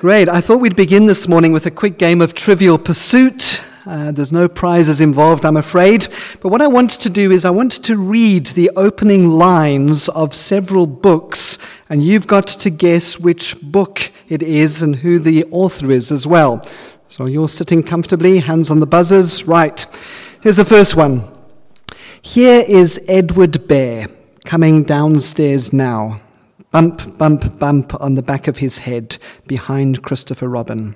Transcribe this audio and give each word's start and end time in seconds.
Great. 0.00 0.30
I 0.30 0.40
thought 0.40 0.62
we'd 0.62 0.76
begin 0.76 1.04
this 1.04 1.28
morning 1.28 1.52
with 1.52 1.66
a 1.66 1.70
quick 1.70 1.98
game 1.98 2.22
of 2.22 2.32
Trivial 2.32 2.78
Pursuit. 2.78 3.62
Uh, 3.84 4.10
there's 4.10 4.32
no 4.32 4.48
prizes 4.48 4.98
involved, 4.98 5.44
I'm 5.44 5.58
afraid. 5.58 6.08
But 6.40 6.48
what 6.48 6.62
I 6.62 6.68
want 6.68 6.88
to 6.88 7.10
do 7.10 7.30
is 7.30 7.44
I 7.44 7.50
want 7.50 7.72
to 7.84 7.98
read 7.98 8.46
the 8.46 8.70
opening 8.76 9.28
lines 9.28 10.08
of 10.08 10.34
several 10.34 10.86
books, 10.86 11.58
and 11.90 12.02
you've 12.02 12.26
got 12.26 12.46
to 12.46 12.70
guess 12.70 13.20
which 13.20 13.60
book 13.60 14.10
it 14.26 14.42
is 14.42 14.80
and 14.80 14.96
who 14.96 15.18
the 15.18 15.44
author 15.50 15.90
is 15.90 16.10
as 16.10 16.26
well. 16.26 16.66
So 17.08 17.26
you're 17.26 17.46
sitting 17.46 17.82
comfortably, 17.82 18.38
hands 18.38 18.70
on 18.70 18.80
the 18.80 18.86
buzzers. 18.86 19.46
Right. 19.46 19.84
Here's 20.42 20.56
the 20.56 20.64
first 20.64 20.96
one. 20.96 21.30
Here 22.22 22.64
is 22.66 22.98
Edward 23.06 23.68
Bear 23.68 24.06
coming 24.46 24.82
downstairs 24.82 25.74
now. 25.74 26.22
Bump, 26.70 27.18
bump, 27.18 27.58
bump 27.58 28.00
on 28.00 28.14
the 28.14 28.22
back 28.22 28.46
of 28.46 28.58
his 28.58 28.78
head 28.78 29.18
behind 29.48 30.02
Christopher 30.02 30.48
Robin. 30.48 30.94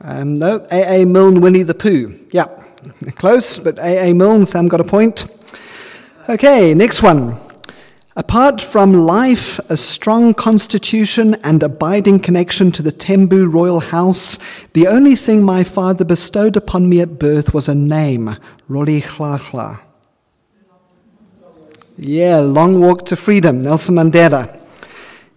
Um, 0.00 0.34
no, 0.34 0.66
A.A. 0.70 1.04
Milne, 1.04 1.40
Winnie 1.40 1.62
the 1.62 1.74
Pooh. 1.74 2.14
Yeah, 2.30 2.46
close, 3.16 3.58
but 3.58 3.78
A.A. 3.78 4.14
Milne, 4.14 4.46
Sam 4.46 4.68
got 4.68 4.80
a 4.80 4.84
point. 4.84 5.26
Okay, 6.28 6.72
next 6.72 7.02
one. 7.02 7.38
Apart 8.16 8.62
from 8.62 8.92
life, 8.92 9.58
a 9.68 9.76
strong 9.76 10.34
constitution, 10.34 11.34
and 11.42 11.62
abiding 11.62 12.20
connection 12.20 12.72
to 12.72 12.82
the 12.82 12.92
Tembu 12.92 13.52
royal 13.52 13.80
house, 13.80 14.38
the 14.72 14.86
only 14.86 15.16
thing 15.16 15.42
my 15.42 15.64
father 15.64 16.04
bestowed 16.04 16.56
upon 16.56 16.88
me 16.88 17.00
at 17.00 17.18
birth 17.18 17.52
was 17.52 17.68
a 17.68 17.74
name, 17.74 18.36
Rolihlahla. 18.70 19.80
Yeah, 21.96 22.38
long 22.38 22.80
walk 22.80 23.06
to 23.06 23.16
freedom, 23.16 23.62
Nelson 23.62 23.94
Mandela. 23.94 24.60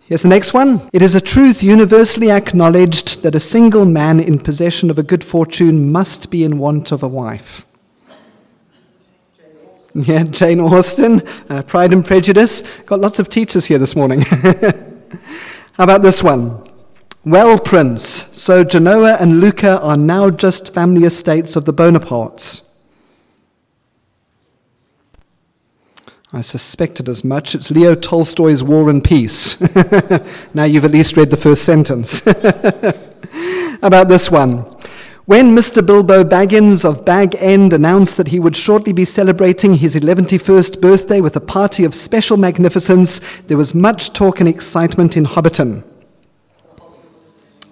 Here's 0.02 0.24
the 0.24 0.28
next 0.30 0.54
one. 0.54 0.90
It 0.92 1.02
is 1.04 1.14
a 1.14 1.22
truth 1.22 1.62
universally 1.62 2.32
acknowledged 2.32 3.22
that 3.22 3.36
a 3.36 3.40
single 3.40 3.86
man 3.86 4.20
in 4.20 4.40
possession 4.40 4.90
of 4.90 4.98
a 4.98 5.04
good 5.04 5.24
fortune 5.24 5.92
must 5.92 6.32
be 6.32 6.44
in 6.44 6.58
want 6.58 6.92
of 6.92 7.04
a 7.04 7.08
wife. 7.08 7.66
Yeah, 9.94 10.24
Jane 10.24 10.60
Austen, 10.60 11.22
uh, 11.50 11.62
Pride 11.64 11.94
and 11.94 12.06
Prejudice. 12.06 12.62
Got 12.86 13.00
lots 13.00 13.20
of 13.20 13.30
teachers 13.30 13.66
here 13.66 13.78
this 13.78 13.96
morning. 13.96 14.22
How 15.74 15.84
about 15.84 16.02
this 16.02 16.24
one? 16.24 16.68
Well, 17.24 17.60
Prince, 17.60 18.04
so 18.36 18.64
Genoa 18.64 19.18
and 19.20 19.42
Lucca 19.42 19.80
are 19.82 19.98
now 19.98 20.30
just 20.30 20.74
family 20.74 21.04
estates 21.04 21.56
of 21.56 21.66
the 21.66 21.74
Bonapartes. 21.74 22.67
I 26.34 26.42
suspected 26.42 27.08
as 27.08 27.24
much. 27.24 27.56
It's 27.56 27.72
Leo 27.72 27.96
Tolstoy's 27.96 28.62
War 28.62 28.90
and 28.90 29.02
Peace. 29.02 29.62
now 30.54 30.66
you've 30.66 30.84
at 30.84 30.92
least 30.92 31.16
read 31.16 31.30
the 31.30 31.38
first 31.38 31.64
sentence. 31.64 32.22
About 33.82 34.10
this 34.10 34.30
one. 34.30 34.66
When 35.24 35.56
Mr. 35.56 35.86
Bilbo 35.86 36.26
Baggins 36.26 36.84
of 36.84 37.06
Bag 37.06 37.36
End 37.40 37.72
announced 37.72 38.18
that 38.18 38.28
he 38.28 38.40
would 38.42 38.58
shortly 38.58 38.92
be 38.92 39.06
celebrating 39.06 39.76
his 39.76 39.96
111st 39.96 40.82
birthday 40.82 41.22
with 41.22 41.38
a 41.38 41.42
party 41.42 41.86
of 41.86 41.96
special 41.96 42.36
magnificence, 42.36 43.20
there 43.44 43.58
was 43.58 43.74
much 43.74 44.12
talk 44.12 44.42
and 44.42 44.50
excitement 44.50 45.16
in 45.16 45.26
Hobbiton. 45.26 45.84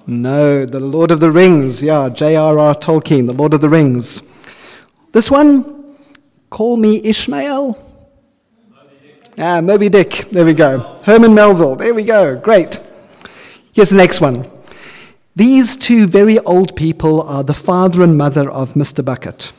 No, 0.07 0.65
the 0.65 0.79
Lord 0.79 1.11
of 1.11 1.19
the 1.19 1.31
Rings. 1.31 1.83
Yeah, 1.83 2.07
J.R.R. 2.07 2.75
Tolkien, 2.75 3.27
the 3.27 3.33
Lord 3.33 3.53
of 3.53 3.59
the 3.59 3.69
Rings. 3.69 4.21
This 5.11 5.29
one, 5.29 5.97
Call 6.49 6.77
Me 6.77 7.01
Ishmael. 7.03 7.84
Ah, 9.37 9.59
Moby 9.59 9.89
Dick. 9.89 10.29
There 10.31 10.45
we 10.45 10.53
go. 10.53 10.79
Herman 11.03 11.33
Melville. 11.33 11.75
There 11.75 11.93
we 11.93 12.03
go. 12.05 12.37
Great. 12.37 12.79
Here's 13.73 13.89
the 13.89 13.97
next 13.97 14.21
one. 14.21 14.49
These 15.35 15.75
two 15.75 16.07
very 16.07 16.39
old 16.39 16.77
people 16.77 17.21
are 17.21 17.43
the 17.43 17.53
father 17.53 18.01
and 18.01 18.17
mother 18.17 18.49
of 18.49 18.73
Mr. 18.73 19.03
Bucket. 19.03 19.51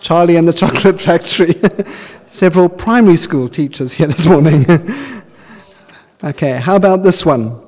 Charlie 0.00 0.36
and 0.36 0.46
the 0.46 0.52
Chocolate 0.52 1.00
Factory. 1.00 1.56
Several 2.28 2.68
primary 2.68 3.16
school 3.16 3.48
teachers 3.48 3.94
here 3.94 4.06
this 4.06 4.26
morning. 4.26 4.64
okay, 6.24 6.52
how 6.60 6.76
about 6.76 7.02
this 7.02 7.26
one? 7.26 7.60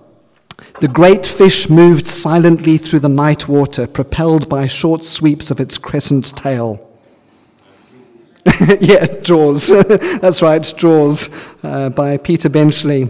The 0.81 0.87
great 0.87 1.27
fish 1.27 1.69
moved 1.69 2.07
silently 2.07 2.79
through 2.79 3.01
the 3.01 3.09
night 3.09 3.49
water, 3.49 3.89
propelled 3.89 4.49
by 4.49 4.69
short 4.69 5.03
sweeps 5.03 5.51
of 5.51 5.59
its 5.59 5.77
crescent 5.77 6.37
tail. 6.37 6.90
yeah, 8.81 9.07
Jaws. 9.21 9.69
That's 10.21 10.41
right, 10.41 10.63
Jaws 10.77 11.29
uh, 11.63 11.91
by 11.91 12.17
Peter 12.17 12.49
Benchley. 12.49 13.03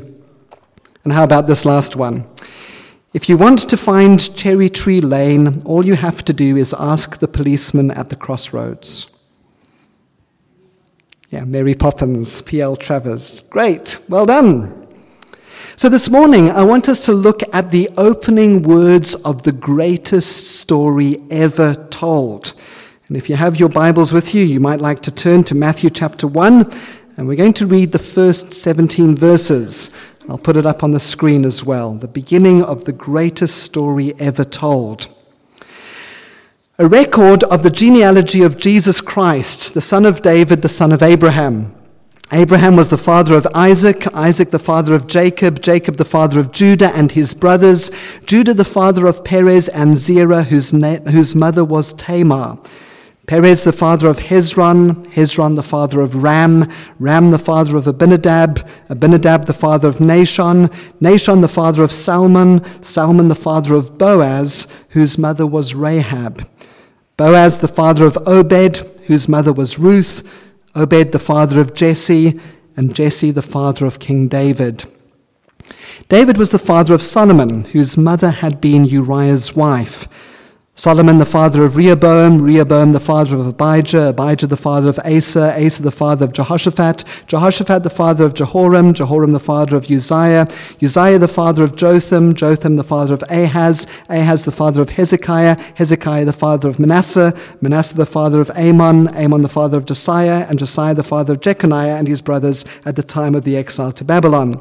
And 1.05 1.13
how 1.13 1.25
about 1.25 1.47
this 1.47 1.65
last 1.65 1.97
one? 1.97 2.27
If 3.13 3.29
you 3.29 3.37
want 3.37 3.69
to 3.71 3.77
find 3.77 4.37
Cherry 4.37 4.69
Tree 4.69 5.01
Lane, 5.01 5.63
all 5.65 5.87
you 5.87 5.95
have 5.95 6.25
to 6.25 6.33
do 6.33 6.57
is 6.57 6.75
ask 6.79 7.19
the 7.19 7.29
policeman 7.29 7.91
at 7.91 8.09
the 8.09 8.17
crossroads. 8.17 9.11
Yeah, 11.29 11.45
Mary 11.45 11.75
Poppins, 11.75 12.43
P.L. 12.43 12.77
Travers. 12.77 13.43
Great, 13.43 13.99
well 14.09 14.27
done. 14.27 14.89
So 15.77 15.89
this 15.89 16.11
morning, 16.11 16.51
I 16.51 16.62
want 16.62 16.89
us 16.89 17.05
to 17.07 17.12
look 17.12 17.43
at 17.55 17.71
the 17.71 17.89
opening 17.97 18.62
words 18.62 19.15
of 19.15 19.45
the 19.45 19.53
greatest 19.53 20.59
story 20.61 21.17
ever 21.31 21.75
told. 21.75 22.53
And 23.10 23.16
if 23.16 23.28
you 23.28 23.34
have 23.34 23.59
your 23.59 23.69
Bibles 23.69 24.12
with 24.12 24.37
you, 24.37 24.44
you 24.44 24.60
might 24.60 24.78
like 24.78 25.00
to 25.00 25.10
turn 25.10 25.43
to 25.43 25.54
Matthew 25.56 25.91
chapter 25.91 26.28
1, 26.28 26.72
and 27.16 27.26
we're 27.26 27.34
going 27.34 27.54
to 27.54 27.66
read 27.66 27.91
the 27.91 27.98
first 27.98 28.54
17 28.54 29.16
verses. 29.16 29.91
I'll 30.28 30.38
put 30.38 30.56
it 30.56 30.65
up 30.65 30.84
on 30.84 30.93
the 30.93 31.00
screen 31.00 31.44
as 31.44 31.65
well. 31.65 31.94
The 31.94 32.06
beginning 32.06 32.62
of 32.62 32.84
the 32.84 32.93
greatest 32.93 33.65
story 33.65 34.15
ever 34.20 34.44
told. 34.44 35.09
A 36.78 36.87
record 36.87 37.43
of 37.43 37.65
the 37.65 37.70
genealogy 37.70 38.43
of 38.43 38.59
Jesus 38.59 39.00
Christ, 39.00 39.75
the 39.75 39.81
son 39.81 40.06
of 40.06 40.22
David, 40.22 40.62
the 40.62 40.69
son 40.69 40.93
of 40.93 41.03
Abraham. 41.03 41.75
Abraham 42.31 42.76
was 42.76 42.91
the 42.91 42.97
father 42.97 43.34
of 43.34 43.44
Isaac, 43.56 44.06
Isaac 44.15 44.53
the 44.53 44.60
father 44.60 44.94
of 44.94 45.09
Jacob, 45.09 45.60
Jacob 45.60 45.97
the 45.97 46.04
father 46.04 46.38
of 46.38 46.53
Judah 46.53 46.94
and 46.94 47.10
his 47.10 47.34
brothers, 47.34 47.91
Judah 48.25 48.54
the 48.54 48.65
father 48.65 49.09
of 49.09 49.25
Perez 49.25 49.66
and 49.66 49.99
Zerah, 49.99 50.44
whose, 50.44 50.72
na- 50.72 51.00
whose 51.10 51.34
mother 51.34 51.65
was 51.65 51.93
Tamar. 51.93 52.60
Perez 53.31 53.63
the 53.63 53.73
father 53.73 54.09
of 54.09 54.19
Hezron, 54.19 55.07
Hezron 55.13 55.55
the 55.55 55.63
father 55.63 56.01
of 56.01 56.25
Ram, 56.25 56.69
Ram 56.99 57.31
the 57.31 57.39
father 57.39 57.77
of 57.77 57.87
Abinadab, 57.87 58.69
Abinadab 58.89 59.47
the 59.47 59.55
father 59.55 59.87
of 59.87 59.99
Nahshon, 59.99 60.67
Nahshon 61.01 61.41
the 61.41 61.47
father 61.47 61.85
of 61.85 61.93
Salmon, 61.93 62.65
Salmon 62.83 63.29
the 63.29 63.37
father 63.37 63.77
of 63.77 63.97
Boaz, 63.97 64.67
whose 64.89 65.17
mother 65.17 65.47
was 65.47 65.77
Rahab. 65.77 66.45
Boaz 67.17 67.61
the 67.61 67.69
father 67.69 68.05
of 68.05 68.19
Obed, 68.27 68.79
whose 69.07 69.29
mother 69.29 69.53
was 69.53 69.79
Ruth, 69.79 70.25
Obed 70.75 71.12
the 71.12 71.21
father 71.21 71.61
of 71.61 71.73
Jesse, 71.73 72.37
and 72.77 72.97
Jesse 72.97 73.31
the 73.31 73.43
father 73.43 73.87
of 73.87 74.01
King 74.01 74.27
David. 74.27 74.87
David 76.09 76.37
was 76.37 76.51
the 76.51 76.59
father 76.59 76.95
of 76.95 77.01
Solomon, 77.01 77.61
whose 77.67 77.97
mother 77.97 78.31
had 78.31 78.61
been 78.61 78.87
Uriah's 78.87 79.55
wife. 79.55 80.09
Solomon 80.75 81.19
the 81.19 81.26
father 81.26 81.64
of 81.64 81.76
Rehoboam, 81.76 82.41
Rehoboam 82.41 82.92
the 82.92 83.00
father 83.00 83.36
of 83.36 83.47
Abijah, 83.47 84.10
Abijah 84.10 84.47
the 84.47 84.56
father 84.56 84.88
of 84.88 84.98
Asa, 85.00 85.54
Asa 85.62 85.82
the 85.82 85.91
father 85.91 86.25
of 86.25 86.32
Jehoshaphat, 86.32 87.04
Jehoshaphat 87.26 87.82
the 87.82 87.91
father 87.91 88.25
of 88.25 88.32
Jehoram, 88.32 88.94
Jehoram 88.94 89.32
the 89.32 89.41
father 89.41 89.76
of 89.76 89.91
Uzziah, 89.91 90.47
Uzziah 90.81 91.19
the 91.19 91.28
father 91.28 91.64
of 91.64 91.76
Jotham, 91.76 92.34
Jotham 92.34 92.76
the 92.76 92.84
father 92.84 93.12
of 93.12 93.22
Ahaz, 93.28 93.86
Ahaz 94.08 94.47
the 94.47 94.53
father 94.53 94.81
of 94.81 94.91
Hezekiah, 94.91 95.60
Hezekiah 95.75 96.25
the 96.25 96.32
father 96.32 96.70
of 96.70 96.78
Manasseh, 96.78 97.37
Manasseh 97.60 97.97
the 97.97 98.06
father 98.06 98.41
of 98.41 98.48
Amon, 98.50 99.08
Amon 99.08 99.42
the 99.42 99.50
father 99.50 99.76
of 99.76 99.84
Josiah, 99.84 100.47
and 100.48 100.58
Josiah 100.58 100.94
the 100.94 101.02
father 101.02 101.34
of 101.34 101.41
Jeconiah 101.41 101.97
and 101.97 102.08
his 102.08 102.22
brothers 102.22 102.64
at 102.87 102.97
the 102.97 103.02
time 103.02 103.34
of 103.34 103.44
the 103.44 103.56
exile 103.56 103.92
to 103.92 104.04
Babylon. 104.04 104.58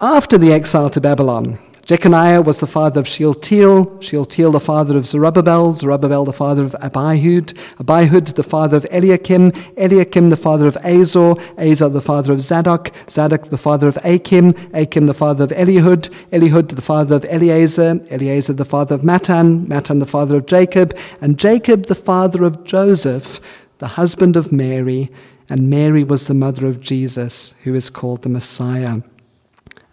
After 0.00 0.36
the 0.36 0.52
exile 0.52 0.90
to 0.90 1.00
Babylon, 1.00 1.60
Jeconiah 1.84 2.40
was 2.40 2.60
the 2.60 2.68
father 2.68 3.00
of 3.00 3.08
Shealtiel, 3.08 4.00
Shealtiel 4.00 4.52
the 4.52 4.60
father 4.60 4.96
of 4.96 5.04
Zerubbabel, 5.04 5.74
Zerubbabel 5.74 6.24
the 6.24 6.32
father 6.32 6.62
of 6.62 6.76
Abihud, 6.80 7.54
Abihud 7.76 8.36
the 8.36 8.44
father 8.44 8.76
of 8.76 8.86
Eliakim, 8.92 9.50
Eliakim 9.76 10.30
the 10.30 10.36
father 10.36 10.68
of 10.68 10.76
Azor, 10.84 11.34
Azor 11.58 11.88
the 11.88 12.00
father 12.00 12.32
of 12.32 12.40
Zadok, 12.40 12.92
Zadok 13.10 13.48
the 13.48 13.58
father 13.58 13.88
of 13.88 13.98
Achim, 14.04 14.54
Achim 14.72 15.06
the 15.06 15.14
father 15.14 15.42
of 15.42 15.50
Elihud, 15.50 16.08
Elihud 16.30 16.68
the 16.68 16.82
father 16.82 17.16
of 17.16 17.24
Eleazar, 17.28 18.00
Eleazar 18.10 18.52
the 18.52 18.64
father 18.64 18.94
of 18.94 19.00
Matthan, 19.00 19.66
Matthan 19.66 19.98
the 19.98 20.06
father 20.06 20.36
of 20.36 20.46
Jacob, 20.46 20.96
and 21.20 21.36
Jacob 21.36 21.86
the 21.86 21.96
father 21.96 22.44
of 22.44 22.62
Joseph, 22.62 23.40
the 23.78 23.98
husband 23.98 24.36
of 24.36 24.52
Mary, 24.52 25.10
and 25.50 25.68
Mary 25.68 26.04
was 26.04 26.28
the 26.28 26.34
mother 26.34 26.68
of 26.68 26.80
Jesus, 26.80 27.54
who 27.64 27.74
is 27.74 27.90
called 27.90 28.22
the 28.22 28.28
Messiah. 28.28 29.00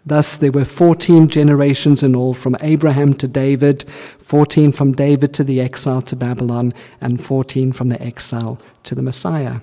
Thus, 0.04 0.36
there 0.36 0.52
were 0.52 0.64
14 0.64 1.28
generations 1.28 2.02
in 2.02 2.16
all 2.16 2.32
from 2.32 2.56
Abraham 2.60 3.12
to 3.14 3.28
David, 3.28 3.84
14 4.18 4.72
from 4.72 4.92
David 4.92 5.34
to 5.34 5.44
the 5.44 5.60
exile 5.60 6.00
to 6.02 6.16
Babylon, 6.16 6.72
and 7.00 7.22
14 7.22 7.72
from 7.72 7.88
the 7.88 8.02
exile 8.02 8.58
to 8.84 8.94
the 8.94 9.02
Messiah. 9.02 9.60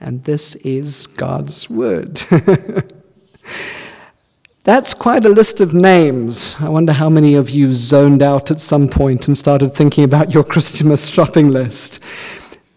And 0.00 0.24
this 0.24 0.54
is 0.56 1.06
God's 1.06 1.68
word. 1.68 2.22
That's 4.64 4.92
quite 4.94 5.24
a 5.24 5.30
list 5.30 5.60
of 5.60 5.72
names. 5.72 6.56
I 6.60 6.68
wonder 6.68 6.92
how 6.92 7.08
many 7.08 7.34
of 7.34 7.50
you 7.50 7.72
zoned 7.72 8.22
out 8.22 8.50
at 8.50 8.60
some 8.60 8.88
point 8.88 9.26
and 9.26 9.36
started 9.36 9.74
thinking 9.74 10.04
about 10.04 10.34
your 10.34 10.44
Christmas 10.44 11.08
shopping 11.08 11.50
list. 11.50 12.00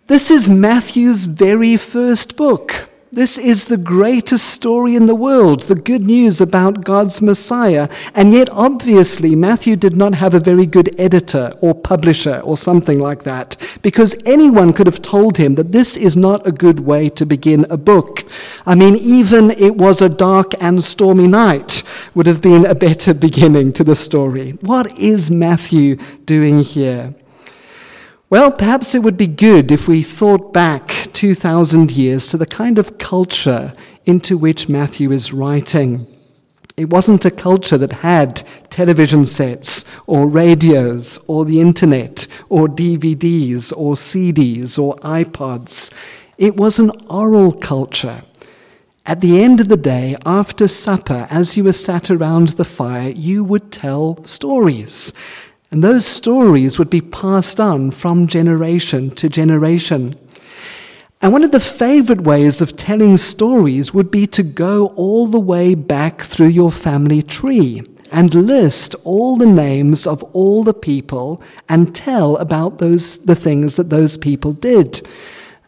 This 0.07 0.31
is 0.31 0.49
Matthew's 0.49 1.25
very 1.25 1.77
first 1.77 2.35
book. 2.35 2.90
This 3.13 3.37
is 3.37 3.65
the 3.65 3.75
greatest 3.75 4.47
story 4.47 4.95
in 4.95 5.05
the 5.05 5.15
world, 5.15 5.63
the 5.63 5.75
good 5.75 6.03
news 6.03 6.39
about 6.39 6.85
God's 6.85 7.21
Messiah. 7.21 7.89
And 8.15 8.31
yet, 8.31 8.49
obviously, 8.51 9.35
Matthew 9.35 9.75
did 9.75 9.97
not 9.97 10.15
have 10.15 10.33
a 10.33 10.39
very 10.39 10.65
good 10.65 10.97
editor 10.97 11.51
or 11.59 11.75
publisher 11.75 12.39
or 12.39 12.55
something 12.55 13.01
like 13.01 13.23
that, 13.23 13.57
because 13.81 14.15
anyone 14.25 14.71
could 14.71 14.87
have 14.87 15.01
told 15.01 15.35
him 15.35 15.55
that 15.55 15.73
this 15.73 15.97
is 15.97 16.15
not 16.15 16.47
a 16.47 16.53
good 16.53 16.79
way 16.79 17.09
to 17.09 17.25
begin 17.25 17.65
a 17.69 17.75
book. 17.75 18.23
I 18.65 18.75
mean, 18.75 18.95
even 18.95 19.51
it 19.51 19.75
was 19.75 20.01
a 20.01 20.07
dark 20.07 20.53
and 20.61 20.81
stormy 20.81 21.27
night 21.27 21.83
would 22.15 22.27
have 22.27 22.41
been 22.41 22.65
a 22.65 22.75
better 22.75 23.13
beginning 23.27 23.73
to 23.73 23.83
the 23.83 23.95
story. 23.95 24.51
What 24.61 24.97
is 24.97 25.29
Matthew 25.29 25.97
doing 26.23 26.59
here? 26.61 27.13
Well, 28.31 28.49
perhaps 28.49 28.95
it 28.95 29.03
would 29.03 29.17
be 29.17 29.27
good 29.27 29.73
if 29.73 29.89
we 29.89 30.01
thought 30.01 30.53
back 30.53 30.87
2,000 31.11 31.91
years 31.91 32.29
to 32.29 32.37
the 32.37 32.45
kind 32.45 32.79
of 32.79 32.97
culture 32.97 33.73
into 34.05 34.37
which 34.37 34.69
Matthew 34.69 35.11
is 35.11 35.33
writing. 35.33 36.07
It 36.77 36.89
wasn't 36.89 37.25
a 37.25 37.29
culture 37.29 37.77
that 37.77 37.91
had 37.91 38.41
television 38.69 39.25
sets 39.25 39.83
or 40.07 40.29
radios 40.29 41.19
or 41.27 41.43
the 41.43 41.59
internet 41.59 42.25
or 42.47 42.69
DVDs 42.69 43.73
or 43.75 43.95
CDs 43.95 44.79
or 44.79 44.95
iPods. 44.99 45.91
It 46.37 46.55
was 46.55 46.79
an 46.79 46.91
oral 47.09 47.51
culture. 47.51 48.23
At 49.05 49.19
the 49.19 49.43
end 49.43 49.59
of 49.59 49.67
the 49.67 49.75
day, 49.75 50.15
after 50.25 50.69
supper, 50.69 51.27
as 51.29 51.57
you 51.57 51.65
were 51.65 51.73
sat 51.73 52.09
around 52.09 52.49
the 52.49 52.63
fire, 52.63 53.09
you 53.09 53.43
would 53.43 53.73
tell 53.73 54.23
stories. 54.23 55.11
And 55.71 55.81
those 55.81 56.05
stories 56.05 56.77
would 56.77 56.89
be 56.89 56.99
passed 56.99 57.59
on 57.59 57.91
from 57.91 58.27
generation 58.27 59.09
to 59.11 59.29
generation. 59.29 60.15
And 61.21 61.31
one 61.31 61.43
of 61.43 61.51
the 61.51 61.59
favorite 61.61 62.21
ways 62.21 62.61
of 62.61 62.75
telling 62.75 63.15
stories 63.15 63.93
would 63.93 64.11
be 64.11 64.27
to 64.27 64.43
go 64.43 64.87
all 64.95 65.27
the 65.27 65.39
way 65.39 65.73
back 65.75 66.23
through 66.23 66.47
your 66.47 66.71
family 66.71 67.21
tree 67.21 67.83
and 68.11 68.33
list 68.33 68.95
all 69.05 69.37
the 69.37 69.45
names 69.45 70.05
of 70.05 70.23
all 70.33 70.63
the 70.63 70.73
people 70.73 71.41
and 71.69 71.95
tell 71.95 72.35
about 72.37 72.79
those, 72.79 73.19
the 73.19 73.35
things 73.35 73.77
that 73.77 73.89
those 73.89 74.17
people 74.17 74.51
did. 74.51 75.07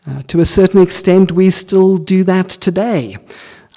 Uh, 0.06 0.21
to 0.23 0.41
a 0.41 0.45
certain 0.45 0.81
extent, 0.81 1.31
we 1.31 1.49
still 1.49 1.97
do 1.97 2.25
that 2.25 2.49
today. 2.49 3.15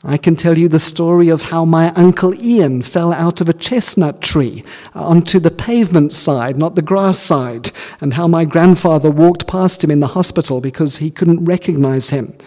I 0.08 0.19
can 0.19 0.37
tell 0.37 0.56
you 0.56 0.69
the 0.69 0.79
story 0.79 1.29
of 1.29 1.43
how 1.43 1.64
my 1.64 1.93
Uncle 1.94 2.32
Ian 2.41 2.82
fell 2.82 3.12
out 3.12 3.41
of 3.41 3.49
a 3.49 3.53
chestnut 3.53 4.20
tree 4.20 4.62
uh, 4.94 5.05
onto 5.05 5.41
the 5.41 5.50
pavement 5.50 6.12
side, 6.12 6.56
not 6.56 6.76
the 6.76 6.81
grass 6.81 7.19
side, 7.19 7.73
and 8.00 8.14
how 8.14 8.29
my 8.29 8.44
grandfather 8.44 9.11
walked 9.11 9.49
past 9.49 9.82
him 9.82 9.91
in 9.91 9.99
the 9.99 10.14
hospital 10.19 10.61
because 10.61 10.99
he 10.99 11.11
couldn't 11.11 11.44
recognize 11.44 12.11
him. 12.11 12.38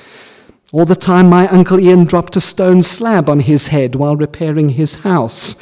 All 0.72 0.86
the 0.86 0.96
time, 0.96 1.30
my 1.30 1.50
Uncle 1.50 1.82
Ian 1.82 2.06
dropped 2.06 2.38
a 2.38 2.40
stone 2.40 2.82
slab 2.82 3.28
on 3.28 3.42
his 3.42 3.68
head 3.68 3.94
while 3.94 4.16
repairing 4.16 4.70
his 4.70 5.00
house. 5.00 5.58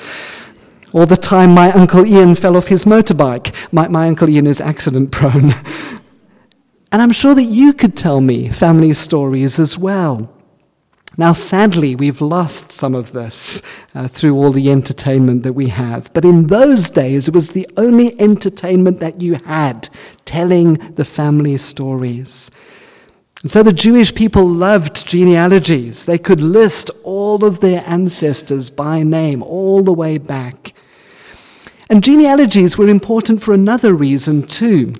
All 0.94 1.07
the 1.07 1.17
time, 1.17 1.49
my 1.49 1.71
Uncle 1.71 2.05
Ian 2.05 2.35
fell 2.35 2.55
off 2.55 2.67
his 2.67 2.85
motorbike. 2.85 3.51
My, 3.73 3.88
my 3.88 4.07
Uncle 4.07 4.29
Ian 4.29 4.45
is 4.45 4.61
accident 4.61 5.11
prone. 5.11 5.51
and 6.91 7.01
I'm 7.01 7.11
sure 7.11 7.33
that 7.33 7.45
you 7.45 7.73
could 7.73 7.97
tell 7.97 8.21
me 8.21 8.49
family 8.49 8.94
stories 8.94 9.59
as 9.59 9.79
well. 9.79 10.31
Now, 11.19 11.33
sadly, 11.33 11.95
we've 11.95 12.21
lost 12.21 12.71
some 12.71 12.93
of 12.93 13.11
this 13.11 13.63
uh, 13.95 14.07
through 14.07 14.35
all 14.35 14.51
the 14.51 14.69
entertainment 14.69 15.41
that 15.41 15.53
we 15.53 15.69
have. 15.69 16.13
But 16.13 16.25
in 16.25 16.45
those 16.45 16.91
days, 16.91 17.27
it 17.27 17.33
was 17.33 17.49
the 17.49 17.67
only 17.75 18.19
entertainment 18.21 18.99
that 18.99 19.19
you 19.19 19.33
had, 19.33 19.89
telling 20.25 20.75
the 20.93 21.05
family 21.05 21.57
stories. 21.57 22.51
And 23.41 23.49
so 23.49 23.63
the 23.63 23.73
Jewish 23.73 24.13
people 24.13 24.47
loved 24.47 25.07
genealogies. 25.07 26.05
They 26.05 26.19
could 26.19 26.41
list 26.41 26.91
all 27.03 27.43
of 27.43 27.61
their 27.61 27.83
ancestors 27.87 28.69
by 28.69 29.01
name 29.01 29.41
all 29.41 29.81
the 29.81 29.93
way 29.93 30.19
back. 30.19 30.73
And 31.89 32.03
genealogies 32.03 32.77
were 32.77 32.89
important 32.89 33.41
for 33.41 33.55
another 33.55 33.95
reason, 33.95 34.43
too. 34.43 34.93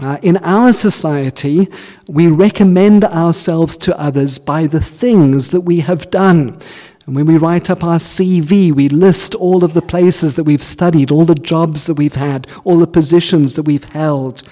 Uh, 0.00 0.18
in 0.22 0.36
our 0.38 0.72
society, 0.72 1.68
we 2.08 2.26
recommend 2.26 3.04
ourselves 3.04 3.76
to 3.76 3.98
others 3.98 4.38
by 4.38 4.66
the 4.66 4.80
things 4.80 5.50
that 5.50 5.60
we 5.60 5.80
have 5.80 6.10
done. 6.10 6.58
And 7.06 7.14
when 7.14 7.26
we 7.26 7.36
write 7.36 7.70
up 7.70 7.84
our 7.84 7.98
CV, 7.98 8.72
we 8.72 8.88
list 8.88 9.34
all 9.36 9.62
of 9.62 9.74
the 9.74 9.82
places 9.82 10.34
that 10.36 10.44
we've 10.44 10.64
studied, 10.64 11.10
all 11.10 11.24
the 11.24 11.34
jobs 11.34 11.86
that 11.86 11.94
we've 11.94 12.16
had, 12.16 12.48
all 12.64 12.78
the 12.78 12.86
positions 12.86 13.54
that 13.54 13.64
we've 13.64 13.84
held. 13.84 14.42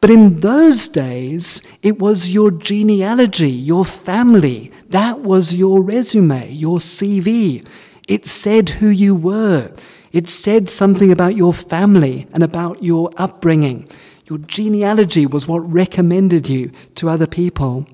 But 0.00 0.08
in 0.08 0.40
those 0.40 0.88
days, 0.88 1.62
it 1.82 1.98
was 1.98 2.30
your 2.30 2.50
genealogy, 2.50 3.50
your 3.50 3.84
family. 3.84 4.72
That 4.88 5.20
was 5.20 5.54
your 5.54 5.82
resume, 5.82 6.50
your 6.52 6.78
CV. 6.78 7.66
It 8.08 8.26
said 8.26 8.70
who 8.70 8.88
you 8.88 9.14
were. 9.14 9.74
It 10.10 10.26
said 10.26 10.70
something 10.70 11.12
about 11.12 11.36
your 11.36 11.52
family 11.52 12.26
and 12.32 12.42
about 12.42 12.82
your 12.82 13.10
upbringing. 13.16 13.88
Your 14.30 14.38
genealogy 14.38 15.26
was 15.26 15.48
what 15.48 15.58
recommended 15.58 16.48
you 16.48 16.70
to 16.94 17.08
other 17.08 17.26
people. 17.26 17.84